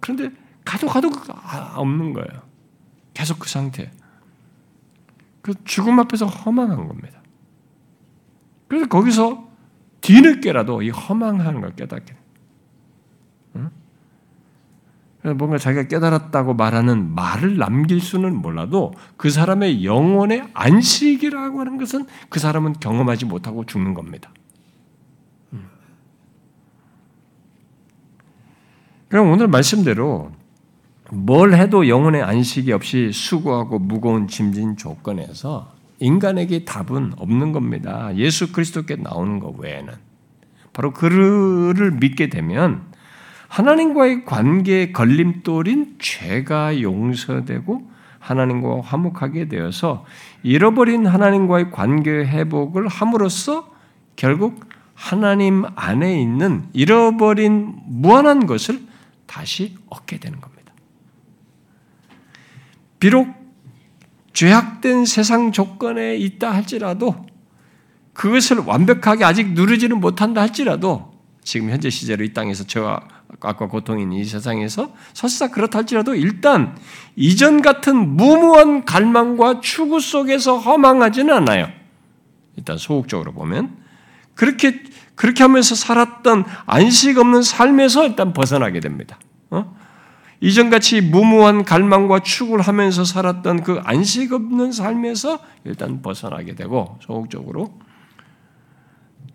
[0.00, 0.30] 그런데
[0.64, 2.42] 가도 가도 아, 없는 거예요.
[3.14, 3.90] 계속 그 상태.
[5.40, 7.22] 그 죽음 앞에서 허망한 겁니다.
[8.68, 9.48] 그래서 거기서
[10.02, 12.14] 뒤늦게라도 이 허망한 걸 깨닫게.
[13.56, 13.70] 응?
[15.22, 22.38] 뭔가 자기가 깨달았다고 말하는 말을 남길 수는 몰라도 그 사람의 영혼의 안식이라고 하는 것은 그
[22.38, 24.30] 사람은 경험하지 못하고 죽는 겁니다.
[25.52, 25.68] 음.
[29.08, 30.30] 그럼 오늘 말씀대로
[31.10, 38.14] 뭘 해도 영혼의 안식이 없이 수고하고 무거운 짐진 조건에서 인간에게 답은 없는 겁니다.
[38.14, 39.94] 예수 그리스도께 나오는 것 외에는.
[40.72, 42.82] 바로 그를 믿게 되면
[43.48, 50.04] 하나님과의 관계의 걸림돌인 죄가 용서되고 하나님과 화목하게 되어서
[50.42, 53.70] 잃어버린 하나님과의 관계 회복을 함으로써
[54.16, 58.82] 결국 하나님 안에 있는 잃어버린 무한한 것을
[59.26, 60.72] 다시 얻게 되는 겁니다.
[62.98, 63.28] 비록
[64.32, 67.26] 죄악된 세상 조건에 있다 할지라도
[68.12, 71.12] 그것을 완벽하게 아직 누르지는 못한다 할지라도
[71.44, 73.00] 지금 현재 시제로 이 땅에서 저와
[73.40, 76.76] 악과 고통인 이 세상에서 설사 그렇다 할지라도 일단
[77.14, 81.68] 이전 같은 무모한 갈망과 추구 속에서 허망하지는 않아요.
[82.56, 83.76] 일단 소극적으로 보면
[84.34, 84.82] 그렇게
[85.14, 89.18] 그렇게 하면서 살았던 안식 없는 삶에서 일단 벗어나게 됩니다.
[89.50, 89.76] 어?
[90.40, 97.76] 이전같이 무모한 갈망과 추구를 하면서 살았던 그 안식 없는 삶에서 일단 벗어나게 되고 소극적으로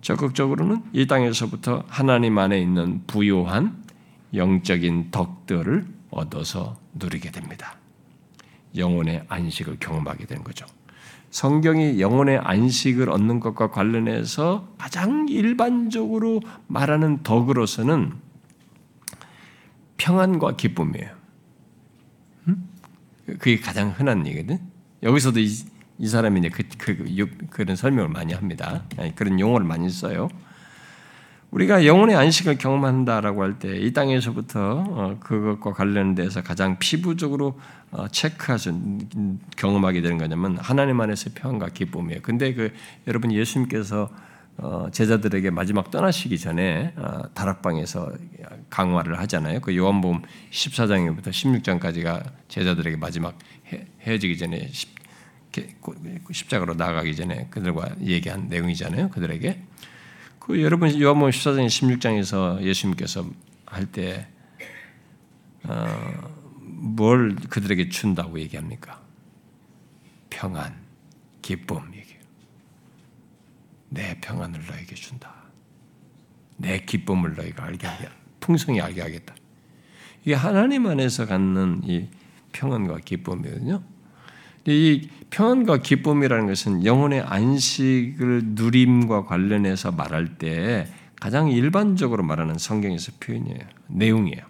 [0.02, 3.83] 적극적으로는 이 땅에서부터 하나님 안에 있는 부요한
[4.34, 7.76] 영적인 덕들을 얻어서 누리게 됩니다.
[8.76, 10.66] 영혼의 안식을 경험하게 되는 거죠.
[11.30, 18.14] 성경이 영혼의 안식을 얻는 것과 관련해서 가장 일반적으로 말하는 덕으로서는
[19.98, 21.24] 평안과 기쁨이에요.
[23.26, 24.60] 그게 가장 흔한 얘기거든.
[25.02, 25.50] 여기서도 이,
[25.98, 28.84] 이 사람이 이제 그, 그, 그 런 설명을 많이 합니다.
[29.16, 30.30] 그런 용어를 많이 써요.
[31.54, 37.60] 우리가 영혼의 안식을 경험한다라고 할 때 이 땅에서부터 어, 그것과 관련돼서 가장 피부적으로
[37.92, 38.72] 어, 체크하서
[39.56, 42.22] 경험하게 되는 거냐면 하나님 안에서의 평안과 기쁨이에요.
[42.24, 42.74] 근데 그
[43.08, 44.10] 여러분 예수님께서
[44.58, 46.94] 어, 제자들에게 마지막 떠나시기 전에
[47.34, 48.12] 다락방에서
[48.70, 49.60] 강화를 하잖아요.
[49.62, 53.38] 그 요한복음 14장부터 16장까지가 제자들에게 마지막
[54.02, 54.70] 헤어지기 전에
[56.32, 59.10] 십자가로 나가기 전에 그들과 얘기한 내용이잖아요.
[59.10, 59.60] 그들에게
[60.46, 63.26] 그 여러분 요한복음 14장 16장에서 예수님께서
[63.66, 64.28] 할때
[65.64, 69.02] 어, 뭘 그들에게 준다고 얘기합니까?
[70.30, 70.76] 평안,
[71.42, 72.22] 기쁨 얘기해요.
[73.88, 75.34] 내 평안을 너에게 준다.
[76.58, 78.10] 내 기쁨을 너희가 알게 하게,
[78.42, 79.34] 풍성히 알게 하겠다.
[80.24, 82.10] 이게 하나님 안에서 갖는 이
[82.52, 83.82] 평안과 기쁨이거든요.
[84.66, 90.88] 이 평안과 기쁨이라는 것은 영혼의 안식을 누림과 관련해서 말할 때
[91.20, 93.60] 가장 일반적으로 말하는 성경에서 표현이에요.
[93.88, 94.44] 내용이에요.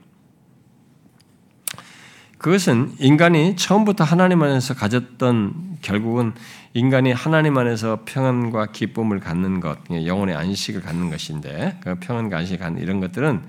[2.37, 6.33] 그것은 인간이 처음부터 하나님 안에서 가졌던 결국은
[6.73, 12.81] 인간이 하나님 안에서 평안과 기쁨을 갖는 것, 영혼의 안식을 갖는 것인데 그 평안과 안식을 갖는
[12.81, 13.41] 이런 것들은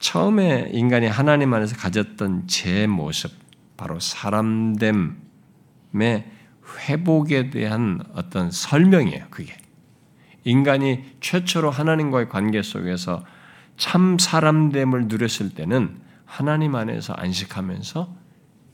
[0.00, 3.32] 처음에 인간이 하나님 안에서 가졌던 제 모습,
[3.78, 5.16] 바로 사람됨
[6.76, 9.26] 회복에 대한 어떤 설명이에요.
[9.30, 9.56] 그게
[10.44, 13.24] 인간이 최초로 하나님과의 관계 속에서
[13.76, 18.16] 참 사람됨을 누렸을 때는 하나님 안에서 안식하면서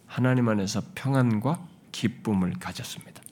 [0.07, 3.23] 하나님 안에서 평안과 기쁨을 가졌습니다.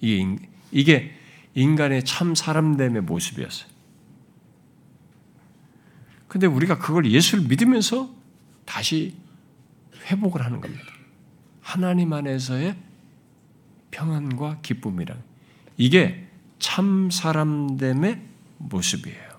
[0.00, 1.14] 이게, 이게
[1.54, 3.68] 인간의 참 사람됨의 모습이었어요.
[6.28, 8.12] 근데 우리가 그걸 예수를 믿으면서
[8.64, 9.14] 다시
[10.06, 10.84] 회복을 하는 겁니다.
[11.60, 12.76] 하나님 안에서의
[13.94, 15.22] 평안과 기쁨이란
[15.76, 16.26] 이게
[16.58, 18.20] 참 사람됨의
[18.58, 19.34] 모습이에요.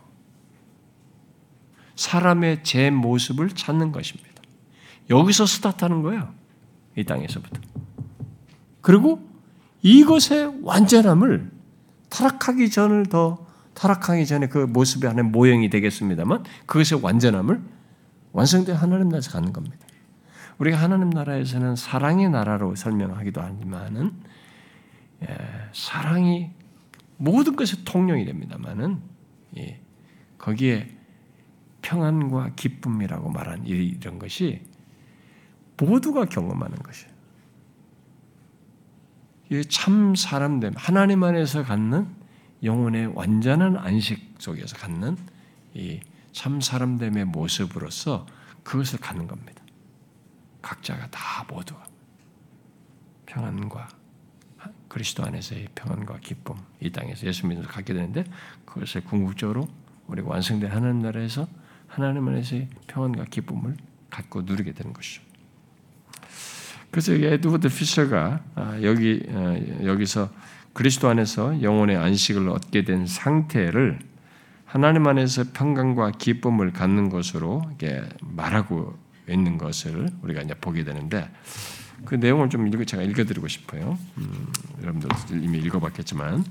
[1.96, 4.32] 사람의 제 모습을 찾는 것입니다.
[5.10, 6.34] 여기서 스타트하는 거예요.
[6.96, 7.60] 이 땅에서부터.
[8.82, 9.30] 그리고
[9.82, 11.52] 이것의 완전함을
[12.10, 17.62] 타락하기 전을 더 타락하기 전에 그 모습이 하나의 모형이 되겠습니다만 그것의 완전함을
[18.32, 19.78] 완성된 하나님 나라에서 갖는 겁니다.
[20.60, 24.14] 우리가 하나님 나라에서는 사랑의 나라로 설명하기도 하지만은
[25.28, 25.38] 예,
[25.74, 26.52] 사랑이
[27.18, 29.02] 모든 것의 통용이 됩니다만은
[29.58, 29.80] 예,
[30.38, 30.96] 거기에
[31.82, 34.62] 평안과 기쁨이라고 말한 이런 것이
[35.78, 37.16] 모두가 경험하는 것이에요.
[39.70, 42.08] 참 사람됨, 하나님 안에서 갖는
[42.64, 45.18] 영혼의 완전한 안식 속에서 갖는
[45.76, 46.00] 이
[46.36, 48.26] 참 사람됨의 모습으로서
[48.66, 49.64] 그것을 갖는 겁니다.
[50.62, 51.86] 각자가 다 모두가
[53.26, 53.88] 평안과
[54.96, 58.24] 그리스도 안에서의 평안과 기쁨 이 땅에서 예수 믿으면서 갖게 되는데
[58.64, 59.68] 그것을 궁극적으로
[60.08, 61.50] 우리가 완성된 하나님 나라에서
[61.86, 63.76] 하나님 안에서의 평안과 기쁨을
[64.10, 65.22] 갖고 누리게 되는 것이죠.
[66.92, 70.30] 그래서 에드워드 피셔가 아, 여기 어, 여기서
[70.72, 74.00] 그리스도 안에서 영혼의 안식을 얻게 된 상태를
[74.64, 77.64] 하나님 안에서 평강과 기쁨을 갖는 것으로
[78.22, 81.30] 말하고 있는 것을 우리가 이제 보게 되는데
[82.04, 83.98] 그 내용을 좀 읽어 제가 읽어드리고 싶어요.
[84.18, 84.48] 음,
[84.82, 85.10] 여러분들
[85.44, 86.44] 이미 읽어봤겠지만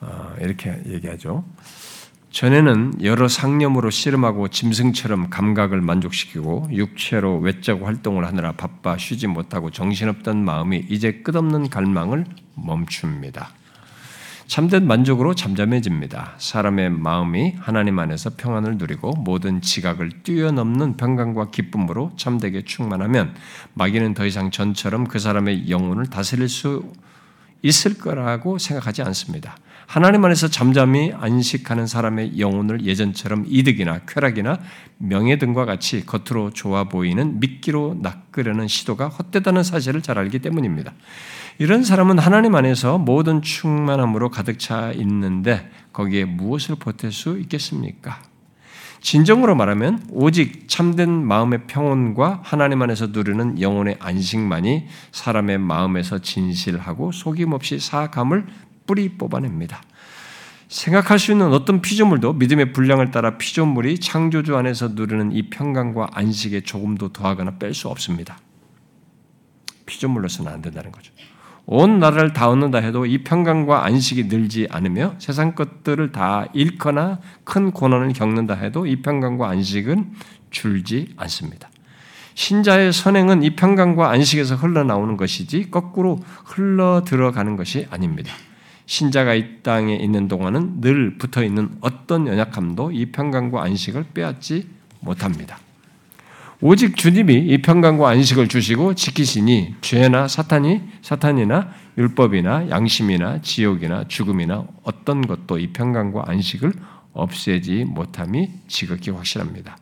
[0.00, 1.44] 어, 이렇게 얘기하죠.
[2.30, 10.44] 전에는 여러 상념으로 씨름하고 짐승처럼 감각을 만족시키고 육체로 외적 활동을 하느라 바빠 쉬지 못하고 정신없던
[10.44, 12.24] 마음이 이제 끝없는 갈망을
[12.54, 13.50] 멈춥니다.
[14.50, 16.34] 참된 만족으로 잠잠해집니다.
[16.38, 23.32] 사람의 마음이 하나님 안에서 평안을 누리고 모든 지각을 뛰어넘는 평강과 기쁨으로 참되게 충만하면
[23.74, 26.82] 마귀는 더 이상 전처럼 그 사람의 영혼을 다스릴 수
[27.62, 29.56] 있을 거라고 생각하지 않습니다.
[29.86, 34.58] 하나님 안에서 잠잠히 안식하는 사람의 영혼을 예전처럼 이득이나 쾌락이나
[34.98, 40.92] 명예 등과 같이 겉으로 좋아 보이는 미끼로 낚으려는 시도가 헛되다는 사실을 잘 알기 때문입니다.
[41.60, 48.22] 이런 사람은 하나님 안에서 모든 충만함으로 가득 차 있는데 거기에 무엇을 보탤 수 있겠습니까?
[49.02, 57.78] 진정으로 말하면 오직 참된 마음의 평온과 하나님 안에서 누리는 영혼의 안식만이 사람의 마음에서 진실하고 속임없이
[57.78, 58.46] 사악함을
[58.86, 59.82] 뿌리 뽑아냅니다.
[60.68, 66.62] 생각할 수 있는 어떤 피조물도 믿음의 분량을 따라 피조물이 창조주 안에서 누리는 이 평강과 안식에
[66.62, 68.38] 조금도 더하거나 뺄 수 없습니다.
[69.84, 71.12] 피조물로서는 안 된다는 거죠.
[71.72, 77.70] 온 나라를 다 얻는다 해도 이 평강과 안식이 늘지 않으며 세상 것들을 다 잃거나 큰
[77.70, 80.10] 고난을 겪는다 해도 이 평강과 안식은
[80.50, 81.70] 줄지 않습니다.
[82.34, 88.32] 신자의 선행은 이 평강과 안식에서 흘러나오는 것이지 거꾸로 흘러 들어가는 것이 아닙니다.
[88.86, 94.68] 신자가 이 땅에 있는 동안은 늘 붙어 있는 어떤 연약함도 이 평강과 안식을 빼앗지
[94.98, 95.60] 못합니다.
[96.62, 105.26] 오직 주님이 이 평강과 안식을 주시고 지키시니 죄나 사탄이 사탄이나 율법이나 양심이나 지옥이나 죽음이나 어떤
[105.26, 106.72] 것도 이 평강과 안식을
[107.14, 109.78] 없애지 못함이 지극히 확실합니다.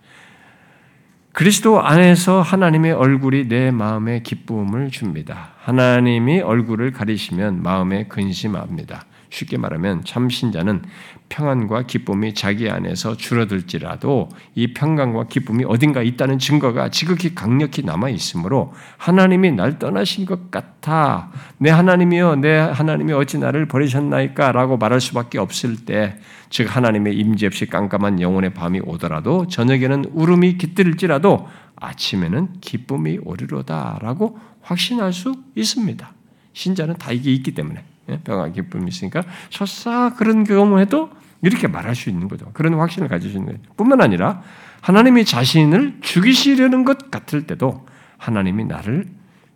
[1.32, 5.54] 그리스도 안에서 하나님의 얼굴이 내 마음에 기쁨을 줍니다.
[5.58, 9.04] 하나님이 얼굴을 가리시면 마음에 근심합니다.
[9.30, 10.82] 쉽게 말하면 참신자는
[11.28, 18.72] 평안과 기쁨이 자기 안에서 줄어들지라도 이 평강과 기쁨이 어딘가 있다는 증거가 지극히 강력히 남아 있으므로
[18.96, 25.76] 하나님이 날 떠나신 것 같아 내 하나님이여 내 하나님이 어찌 나를 버리셨나이까라고 말할 수밖에 없을
[25.84, 26.18] 때
[26.50, 35.12] 즉 하나님의 임재 없이 깜깜한 영혼의 밤이 오더라도 저녁에는 울음이 깃들일지라도 아침에는 기쁨이 오리로다라고 확신할
[35.12, 36.12] 수 있습니다.
[36.52, 37.84] 신자는 다 이게 있기 때문에.
[38.24, 38.52] 평화 예?
[38.52, 41.10] 기쁨이 있으니까 설사 그런 경험해도
[41.42, 42.50] 이렇게 말할 수 있는 거죠.
[42.52, 43.60] 그런 확신을 있는 거예요.
[43.76, 44.42] 뿐만 아니라
[44.80, 47.86] 하나님이 자신을 죽이시려는 것 같을 때도
[48.16, 49.06] 하나님이 나를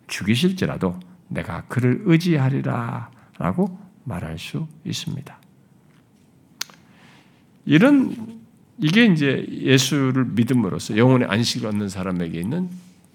[0.07, 5.37] 죽이실지라도 내가 그를 의지하리라 라고 말할 수 있습니다.
[7.65, 8.41] 이런
[8.77, 12.69] 이게 이제 예수를 믿음으로써 영혼의 안식을 얻는 사람에게 있는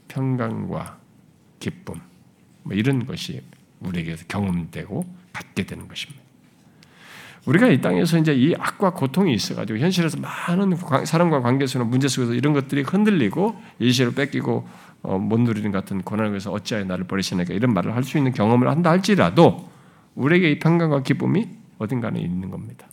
[0.08, 0.98] 평강과
[1.60, 2.00] 기쁨
[2.62, 3.42] 뭐 이런 것이
[3.80, 5.04] 우리에게서 경험되고
[5.38, 6.22] 갖게 되는 것입니다.
[7.46, 12.52] 우리가 이 땅에서 이제 이 악과 고통이 있어가지고 현실에서 많은 사람과 관계에서는 문제 속에서 이런
[12.52, 14.68] 것들이 흔들리고 일시로 뺏기고
[15.02, 18.68] 어, 못 누리는 같은 고난을 위해서 어찌하여 나를 버리시나까 이런 말을 할 수 있는 경험을
[18.68, 19.70] 한다 할지라도
[20.16, 22.86] 우리에게 이 평강과 기쁨이 어딘가에 있는 겁니다.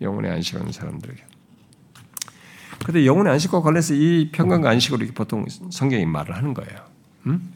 [0.00, 1.22] 영혼의 안식하는 사람들에게.
[2.84, 6.80] 근데 영혼의 안식과 관련해서 이 평강과 안식으로 이렇게 보통 성경이 말을 하는 거예요.
[7.26, 7.52] 음?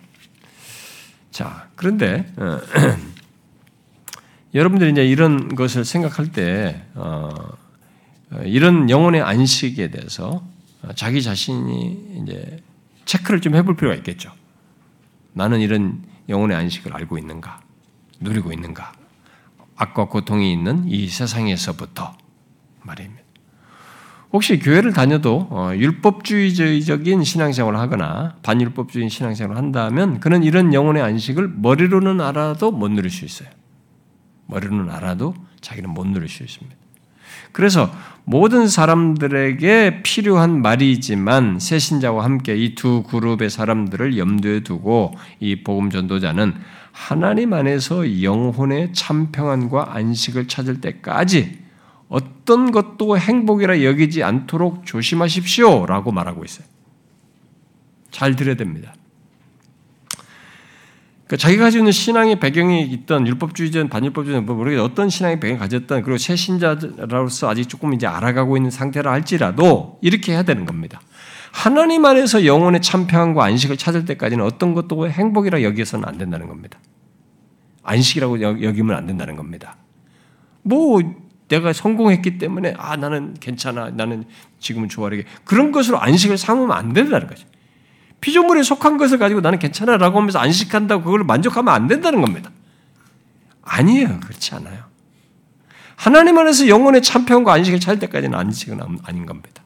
[1.31, 2.59] 자, 그런데 어,
[4.55, 7.30] 여러분들이 이제 이런 것을 생각할 때 어,
[8.44, 10.42] 이런 영혼의 안식에 대해서
[10.94, 12.59] 자기 자신이 이제
[13.05, 14.32] 체크를 좀 해볼 필요가 있겠죠.
[15.32, 17.61] 나는 이런 영혼의 안식을 알고 있는가,
[18.20, 18.92] 누리고 있는가,
[19.76, 22.16] 악과 고통이 있는 이 세상에서부터
[22.82, 23.20] 말입니다.
[24.32, 32.20] 혹시 교회를 다녀도 어, 율법주의적인 신앙생활을 하거나 반율법주의 신앙생활을 한다면 그는 이런 영혼의 안식을 머리로는
[32.20, 33.48] 알아도 못 누릴 수 있어요.
[34.51, 36.76] 머리로는 알아도 자기는 못 누릴 수 있습니다.
[37.53, 37.92] 그래서
[38.24, 46.55] 모든 사람들에게 필요한 말이지만 새신자와 함께 이 두 그룹의 사람들을 염두에 두고 이 복음 전도자는
[46.92, 51.59] 하나님 안에서 영혼의 참 평안과 안식을 찾을 때까지
[52.09, 56.66] 어떤 것도 행복이라 여기지 않도록 조심하십시오라고 말하고 있어요.
[58.11, 58.94] 잘 들어야 됩니다.
[61.31, 66.03] 그러니까 자기가 가지고 있는 신앙의 배경이 있던 율법주의자든 반율법주의자든 뭐 모르겠 어떤 신앙의 배경을 가졌던
[66.03, 71.01] 그리고 새 신자로서 아직 조금 이제 알아가고 있는 상태라 할지라도 이렇게 해야 되는 겁니다.
[71.53, 76.81] 하나님 안에서 영혼의 참평과 안식을 찾을 때까지는 어떤 것도 행복이라 여기서는 안 된다는 겁니다.
[77.85, 79.76] 안식이라고 여기면 안 된다는 겁니다.
[80.62, 81.01] 뭐
[81.47, 84.24] 내가 성공했기 때문에 아 나는 괜찮아 나는
[84.59, 87.47] 지금은 좋아하게 그런 것으로 안식을 삼으면 안 된다는 거죠.
[88.21, 92.51] 피조물에 속한 것을 가지고 나는 괜찮아라고 하면서 안식한다고 그걸 만족하면 안 된다는 겁니다.
[93.62, 94.21] 아니에요.
[94.21, 94.85] 그렇지 않아요.
[95.97, 99.62] 하나님 안에서 영혼의 참평과 안식을 찾을 때까지는 안식은 아닌 겁니다.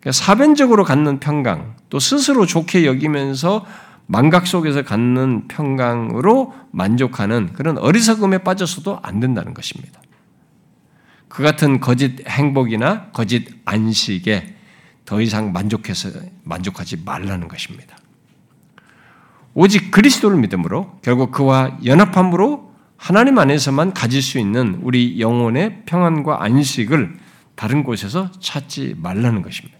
[0.00, 3.64] 그러니까 사변적으로 갖는 평강, 또 스스로 좋게 여기면서
[4.06, 10.00] 망각 속에서 갖는 평강으로 만족하는 그런 어리석음에 빠져서도 안 된다는 것입니다.
[11.28, 14.56] 그 같은 거짓 행복이나 거짓 안식에
[15.04, 16.10] 더 이상 만족해서
[16.44, 17.96] 만족하지 말라는 것입니다.
[19.54, 27.18] 오직 그리스도를 믿음으로 결국 그와 연합함으로 하나님 안에서만 가질 수 있는 우리 영혼의 평안과 안식을
[27.54, 29.76] 다른 곳에서 찾지 말라는 것입니다.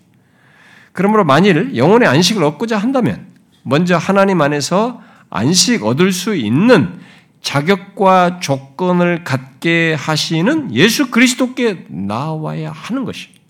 [0.92, 3.26] 그러므로 만일 영혼의 안식을 얻고자 한다면
[3.62, 5.00] 먼저 하나님 안에서
[5.30, 7.00] 안식 얻을 수 있는
[7.40, 13.41] 자격과 조건을 갖게 하시는 예수 그리스도께 나와야 하는 것입니다.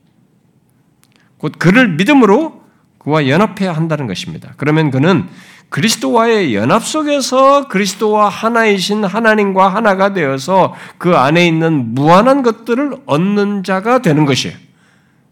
[1.42, 2.62] 곧 그를 믿음으로
[2.98, 4.52] 그와 연합해야 한다는 것입니다.
[4.56, 5.26] 그러면 그는
[5.70, 14.02] 그리스도와의 연합 속에서 그리스도와 하나이신 하나님과 하나가 되어서 그 안에 있는 무한한 것들을 얻는 자가
[14.02, 14.56] 되는 것이에요.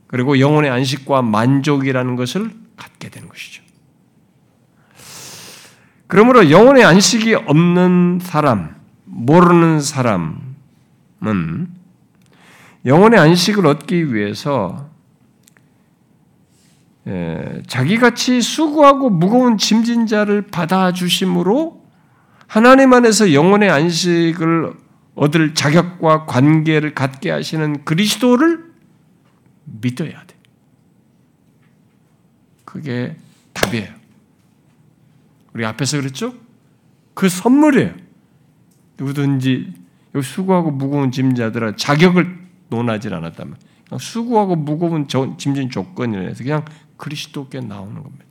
[0.08, 3.62] 그리고 영혼의 안식과 만족이라는 것을 갖게 되는 것이죠.
[6.08, 10.34] 그러므로 영혼의 안식이 없는 사람, 모르는 사람은
[12.84, 14.89] 영혼의 안식을 얻기 위해서 예,
[17.66, 21.84] 자기같이 수고하고 무거운 짐진 자를 받아주심으로
[22.46, 24.72] 하나님 안에서 영혼의 안식을
[25.14, 28.64] 얻을 자격과 관계를 갖게 하시는 그리스도를
[29.64, 30.36] 믿어야 돼.
[32.64, 33.16] 그게
[33.52, 33.88] 답이에요.
[35.52, 36.34] 우리 앞에서 그랬죠?
[37.14, 37.94] 그 선물이에요.
[38.98, 39.74] 누구든지
[40.22, 42.38] 수고하고 무거운 짐자들아 자격을
[42.68, 43.56] 논하지 않았다면
[43.98, 46.64] 수고하고 무거운 짐진 조건이라서 그냥
[47.00, 48.26] 그리스도께 나오는 겁니다.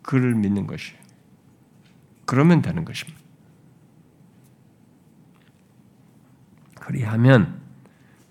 [0.00, 0.98] 그를 믿는 것이에요.
[2.24, 3.20] 그러면 되는 것입니다.
[6.80, 7.60] 그리하면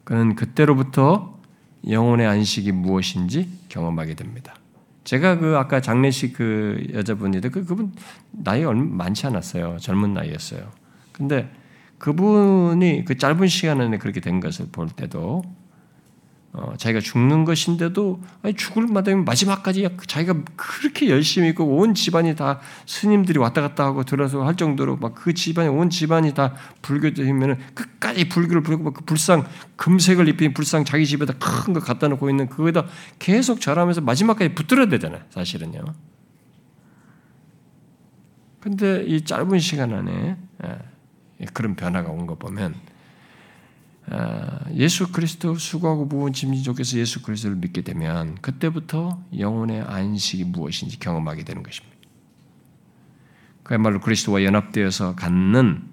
[0.04, 1.40] 그는 그때로부터
[1.88, 4.56] 영혼의 안식이 무엇인지 경험하게 됩니다.
[5.04, 7.94] 제가 그 아까 장례식 그 여자분인데 그 그분
[8.32, 9.78] 나이 얼마 많지 않았어요.
[9.78, 10.72] 젊은 나이였어요.
[11.12, 11.54] 근데
[12.00, 15.44] 그분이 그 짧은 시간 안에 그렇게 된 것을 볼 때도
[16.54, 22.60] 어, 자기가 죽는 것인데도 아니, 죽을 마다면 마지막까지 자기가 그렇게 열심히 있고 온 집안이 다
[22.86, 28.28] 스님들이 왔다 갔다 하고 들어서 할 정도로 막 그 집안이 온 집안이 다 불교되면 끝까지
[28.28, 29.45] 불교를 부르고 그 불상
[29.78, 32.86] 금색을 입힌 불상 자기 집에다 큰 거 갖다 놓고 있는 그거에다
[33.20, 35.86] 계속 절하면서 마지막까지 붙들어야 되잖아요 사실은요.
[38.60, 42.91] 근데 이 짧은 시간 안에 예, 그런 변화가 온 거 보면 아,
[44.74, 51.43] 예수 그리스도 수고하고 무거운 짐진 족에서 예수 그리스도를 믿게 되면 그때부터 영혼의 안식이 무엇인지 경험하게
[51.43, 51.95] 되는 것입니다.
[53.64, 55.91] 그야말로 그리스도와 연합되어서 갖는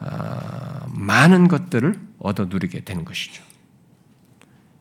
[0.00, 3.44] 아, 많은 것들을 얻어 누리게 되는 것이죠.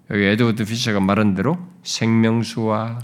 [0.10, 3.00] 여기 에드워드 피셔가 말한 대로 생명수와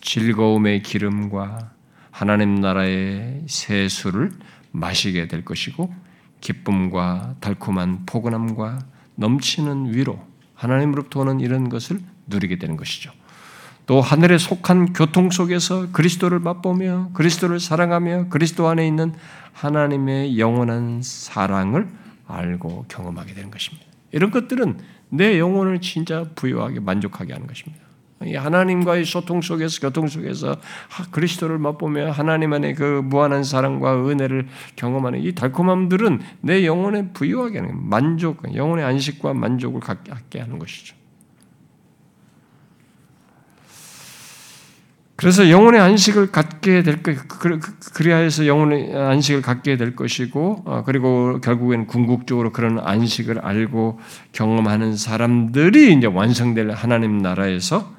[0.00, 1.72] 즐거움의 기름과
[2.10, 4.32] 하나님 나라의 새 술을
[4.72, 5.94] 마시게 될 것이고
[6.40, 8.80] 기쁨과 달콤한 포근함과
[9.16, 10.18] 넘치는 위로
[10.54, 13.12] 하나님으로부터 오는 이런 것을 누리게 되는 것이죠.
[13.86, 19.14] 또 하늘에 속한 교통 속에서 그리스도를 맛보며 그리스도를 사랑하며 그리스도 안에 있는
[19.54, 21.88] 하나님의 영원한 사랑을
[22.26, 23.86] 알고 경험하게 되는 것입니다.
[24.12, 24.78] 이런 것들은
[25.08, 27.87] 내 영혼을 진짜 부유하게 만족하게 하는 것입니다.
[28.34, 30.56] 하나님과의 소통 속에서 교통 속에서
[31.10, 37.88] 그리스도를 맛보며 하나님 안의 그 무한한 사랑과 은혜를 경험하는 이 달콤함들은 내 영혼에 부유하게 하는
[37.88, 40.98] 만족, 영혼의 안식과 만족을 갖게 하는 것이죠.
[45.18, 47.16] 그래서 영혼의 안식을 갖게 될 것,
[47.92, 53.98] 그래야 해서 영혼의 안식을 갖게 될 것이고, 어, 그리고 결국엔 궁극적으로 그런 안식을 알고
[54.30, 57.97] 경험하는 사람들이 이제 완성될 하나님 나라에서 아,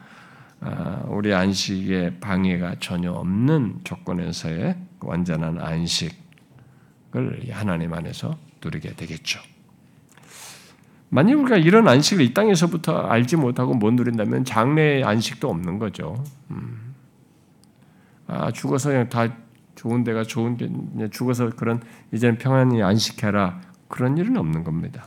[1.07, 9.39] 우리 안식의 방해가 전혀 없는 조건에서의 완전한 안식을 하나님 안에서 누리게 되겠죠.
[11.09, 16.23] 만약 우리가 이런 안식을 이 땅에서부터 알지 못하고 못 누린다면 장래의 안식도 없는 거죠.
[16.51, 16.93] 음.
[18.27, 19.35] 아, 죽어서 그냥 다
[19.73, 20.69] 좋은 데가 좋은 게
[21.09, 21.81] 죽어서 그런
[22.13, 25.05] 이제는 평안히 안식해라 그런 일은 없는 겁니다.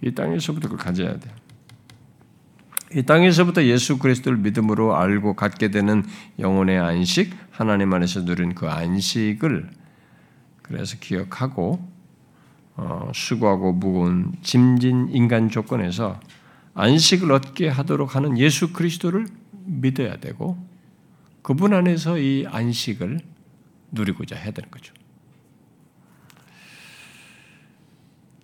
[0.00, 1.30] 이 땅에서부터 그걸 가져야 돼.
[2.96, 6.02] 이 땅에서부터 예수 그리스도를 믿음으로 알고 갖게 되는
[6.38, 9.68] 영혼의 안식, 하나님 안에서 누린 그 안식을
[10.62, 11.86] 그래서 기억하고
[12.76, 16.18] 어, 수고하고 무거운 짐진 인간 조건에서
[16.72, 19.26] 안식을 얻게 하도록 하는 예수 그리스도를
[19.66, 20.56] 믿어야 되고
[21.42, 23.20] 그분 안에서 이 안식을
[23.92, 24.94] 누리고자 해야 되는 거죠.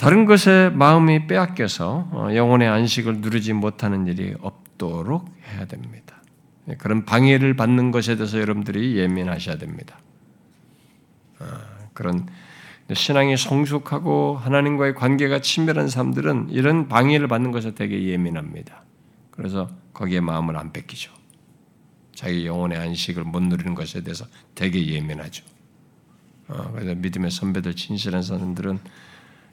[0.03, 6.21] 다른 것에 마음이 빼앗겨서 어, 영혼의 안식을 누리지 못하는 일이 없도록 해야 됩니다.
[6.69, 10.01] 예, 그런 방해를 받는 것에 대해서 여러분들이 예민하셔야 됩니다.
[11.39, 11.45] 어,
[11.93, 12.27] 그런
[12.93, 18.83] 신앙이 성숙하고 하나님과의 관계가 친밀한 사람들은 이런 방해를 받는 것에 되게 예민합니다.
[19.31, 21.13] 그래서 거기에 마음을 안 뺏기죠.
[22.13, 24.27] 자기 영혼의 안식을 못 누리는 것에 대해서
[24.57, 25.45] 되게 예민하죠.
[26.49, 28.81] 어, 그래서 믿음의 선배들, 진실한 사람들은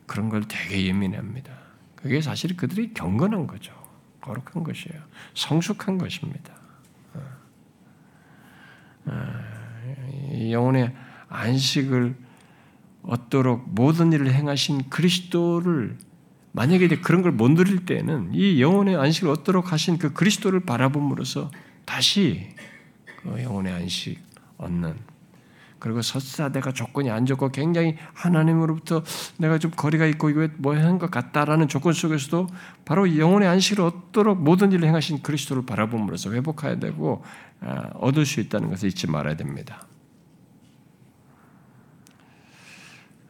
[0.10, 1.54] 그런 걸 되게 예민합니다.
[1.96, 3.72] 그게 사실 그들이 경건한 거죠.
[4.22, 5.00] 거룩한 것이에요.
[5.36, 6.54] 성숙한 것입니다.
[7.14, 7.22] 어,
[9.06, 10.96] 어, 영혼의
[11.28, 12.16] 안식을
[13.04, 15.96] 얻도록 모든 일을 행하신 그리스도를
[16.54, 21.52] 만약에 그런 걸 못 누릴 때는 이 영혼의 안식을 얻도록 하신 그 그리스도를 바라봄으로써
[21.86, 22.50] 다시
[23.22, 24.20] 그 영혼의 안식
[24.58, 24.96] 얻는
[25.80, 29.04] 그리고 설사 내가 조건이 안 좋고 굉장히 하나님으로부터
[29.38, 32.48] 내가 좀 거리가 있고 이거 뭐 하는 것 같다라는 조건 속에서도
[32.86, 37.24] 바로 영혼의 안식을 얻도록 모든 일을 행하신 그리스도를 바라봄으로써 회복해야 되고
[37.62, 39.88] 아, 얻을 수 있다는 것을 잊지 말아야 됩니다.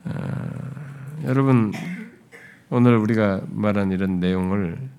[0.05, 0.11] 아,
[1.23, 1.71] 여러분
[2.69, 4.89] 오늘 우리가 말한 이런 내용을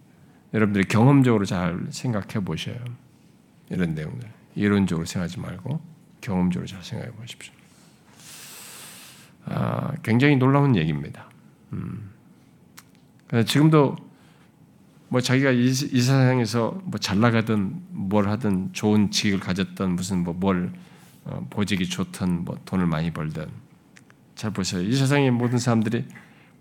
[0.52, 2.76] 여러분들이 경험적으로 잘 생각해 보셔요.
[3.70, 4.28] 이런 내용들.
[4.56, 5.80] 이론적으로 생각하지 말고
[6.20, 7.52] 경험적으로 잘 생각해 보십시오.
[9.46, 11.26] 아, 굉장히 놀라운 얘기입니다.
[11.72, 12.10] 음.
[13.46, 13.96] 지금도
[15.08, 20.72] 뭐 자기가 이, 이 세상에서 뭐 잘 나가든 뭘 하든 좋은 직을 가졌던 무슨 뭐뭘
[21.24, 23.46] 어, 보직이 좋든 뭐 돈을 많이 벌든
[24.34, 24.82] 잘 보세요.
[24.82, 26.06] 이 세상의 모든 사람들이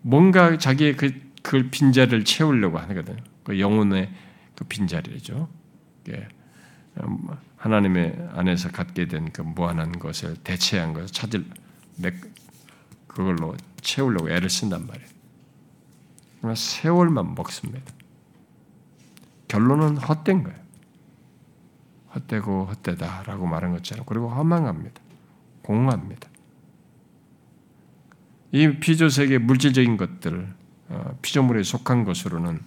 [0.02, 1.12] 뭔가 자기의 그,
[1.44, 3.18] 그 빈자리를 채우려고 하거든요.
[3.44, 4.10] 그 영혼의
[4.56, 5.48] 그 빈자리죠.
[6.10, 6.28] 예.
[7.60, 11.46] 하나님의 안에서 갖게 된 그 무한한 것을 대체한 것을 찾을
[13.08, 16.56] 그걸로 채우려고 애를 쓴단 말이에요.
[16.56, 17.92] 세월만 먹습니다.
[19.48, 20.58] 결론은 헛된 거예요.
[22.16, 25.02] 헛되고 헛되다라고 말한 것처럼 그리고 허망합니다.
[25.62, 26.30] 공허합니다.
[28.52, 30.54] 이 피조 세계 물질적인 것들,
[30.88, 32.62] 어, 피조물에 속한 것으로는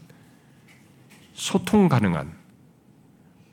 [1.33, 2.42] 소통 가능한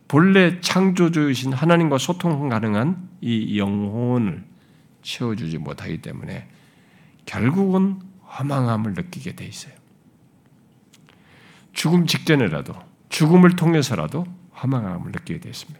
[0.09, 4.43] 본래 창조주이신 하나님과 소통 가능한 이 영혼을
[5.03, 6.49] 채워주지 못하기 때문에
[7.25, 8.01] 결국은
[8.37, 9.73] 허망함을 느끼게 돼 있어요.
[11.73, 12.73] 죽음 직전에라도
[13.09, 14.25] 죽음을 통해서라도
[14.61, 15.79] 허망함을 느끼게 되어 있습니다.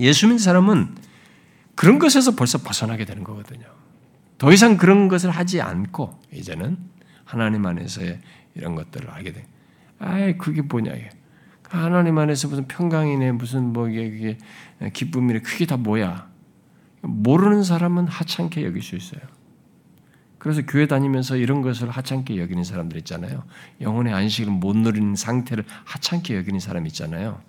[0.00, 0.94] 예수 믿는 사람은
[1.74, 3.64] 그런 것에서 벌써 벗어나게 되는 거거든요.
[4.36, 6.76] 더 이상 그런 것을 하지 않고 이제는
[7.24, 8.20] 하나님 안에서의
[8.54, 9.46] 이런 것들을 알게 돼.
[9.98, 11.17] 아, 그게 뭐냐 이게.
[11.68, 14.38] 하나님 안에서 무슨 평강이네 무슨 뭐 이게
[14.92, 16.28] 기쁨이네 그게 다 뭐야?
[17.02, 19.20] 모르는 사람은 하찮게 여길 수 있어요.
[20.38, 23.42] 그래서 교회 다니면서 이런 것을 하찮게 여기는 사람들 있잖아요.
[23.80, 27.40] 영혼의 안식을 못 누리는 상태를 하찮게 여기는 사람 있잖아요.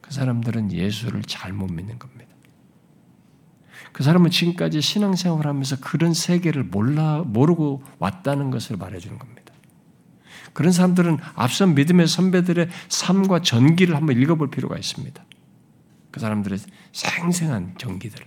[0.00, 2.34] 그 사람들은 예수를 잘못 믿는 겁니다.
[3.92, 9.43] 그 사람은 지금까지 신앙생활을 하면서 그런 세계를 몰라 모르고 왔다는 것을 말해주는 겁니다.
[10.54, 15.22] 그런 사람들은 앞선 믿음의 선배들의 삶과 전기를 한번 읽어볼 필요가 있습니다.
[16.10, 16.58] 그 사람들의
[16.92, 18.24] 생생한 전기들.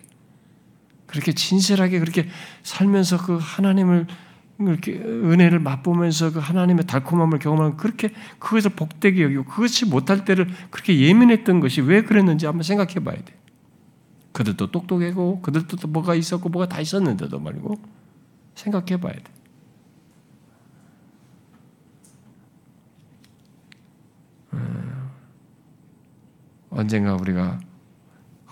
[1.07, 2.28] 그렇게 진실하게 그렇게
[2.63, 4.05] 살면서 그 하나님을
[4.59, 8.09] 이렇게 은혜를 맛보면서 그 하나님의 달콤함을 경험하면 그렇게
[8.39, 13.34] 그것을 복되게 여기고 그것이 못할 때를 그렇게 예민했던 것이 왜 그랬는지 한번 생각해 봐야 돼.
[14.34, 17.80] 그들도 똑똑하고 그들도 또 뭐가 있었고 뭐가 다 있었는데도 말고
[18.55, 19.23] 생각해 봐야 돼.
[24.47, 24.47] 음,
[26.70, 27.60] 언젠가 우리가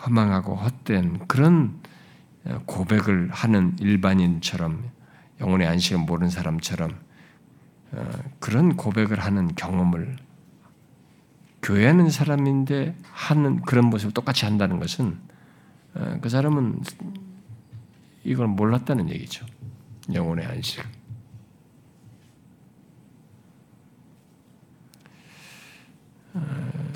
[0.06, 1.82] 허망하고 헛된 그런
[2.66, 4.90] 고백을 하는 일반인처럼
[5.42, 6.98] 영혼의 안식을 모르는 사람처럼
[7.92, 10.16] 어, 그런 고백을 하는 경험을
[11.62, 15.18] 교회하는 사람인데 하는 그런 모습을 똑같이 한다는 것은
[15.96, 16.82] 어, 그 사람은
[18.24, 19.46] 이걸 몰랐다는 얘기죠.
[20.14, 20.84] 영혼의 안식.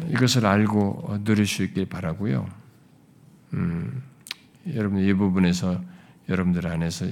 [0.09, 2.49] 이것을 알고 누릴 수 있길 바라고요.
[3.53, 4.03] 음,
[4.73, 5.81] 여러분 이 부분에서
[6.27, 7.05] 여러분들 안에서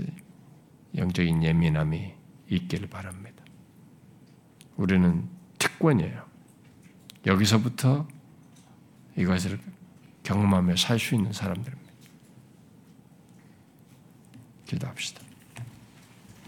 [0.96, 2.14] 영적인 예민함이
[2.50, 3.44] 있기를 바랍니다.
[4.76, 6.26] 우리는 특권이에요.
[7.26, 8.08] 여기서부터
[9.18, 9.60] 이것을
[10.24, 11.92] 경험하며 살 수 있는 사람들입니다.
[14.66, 15.27] 기도합시다.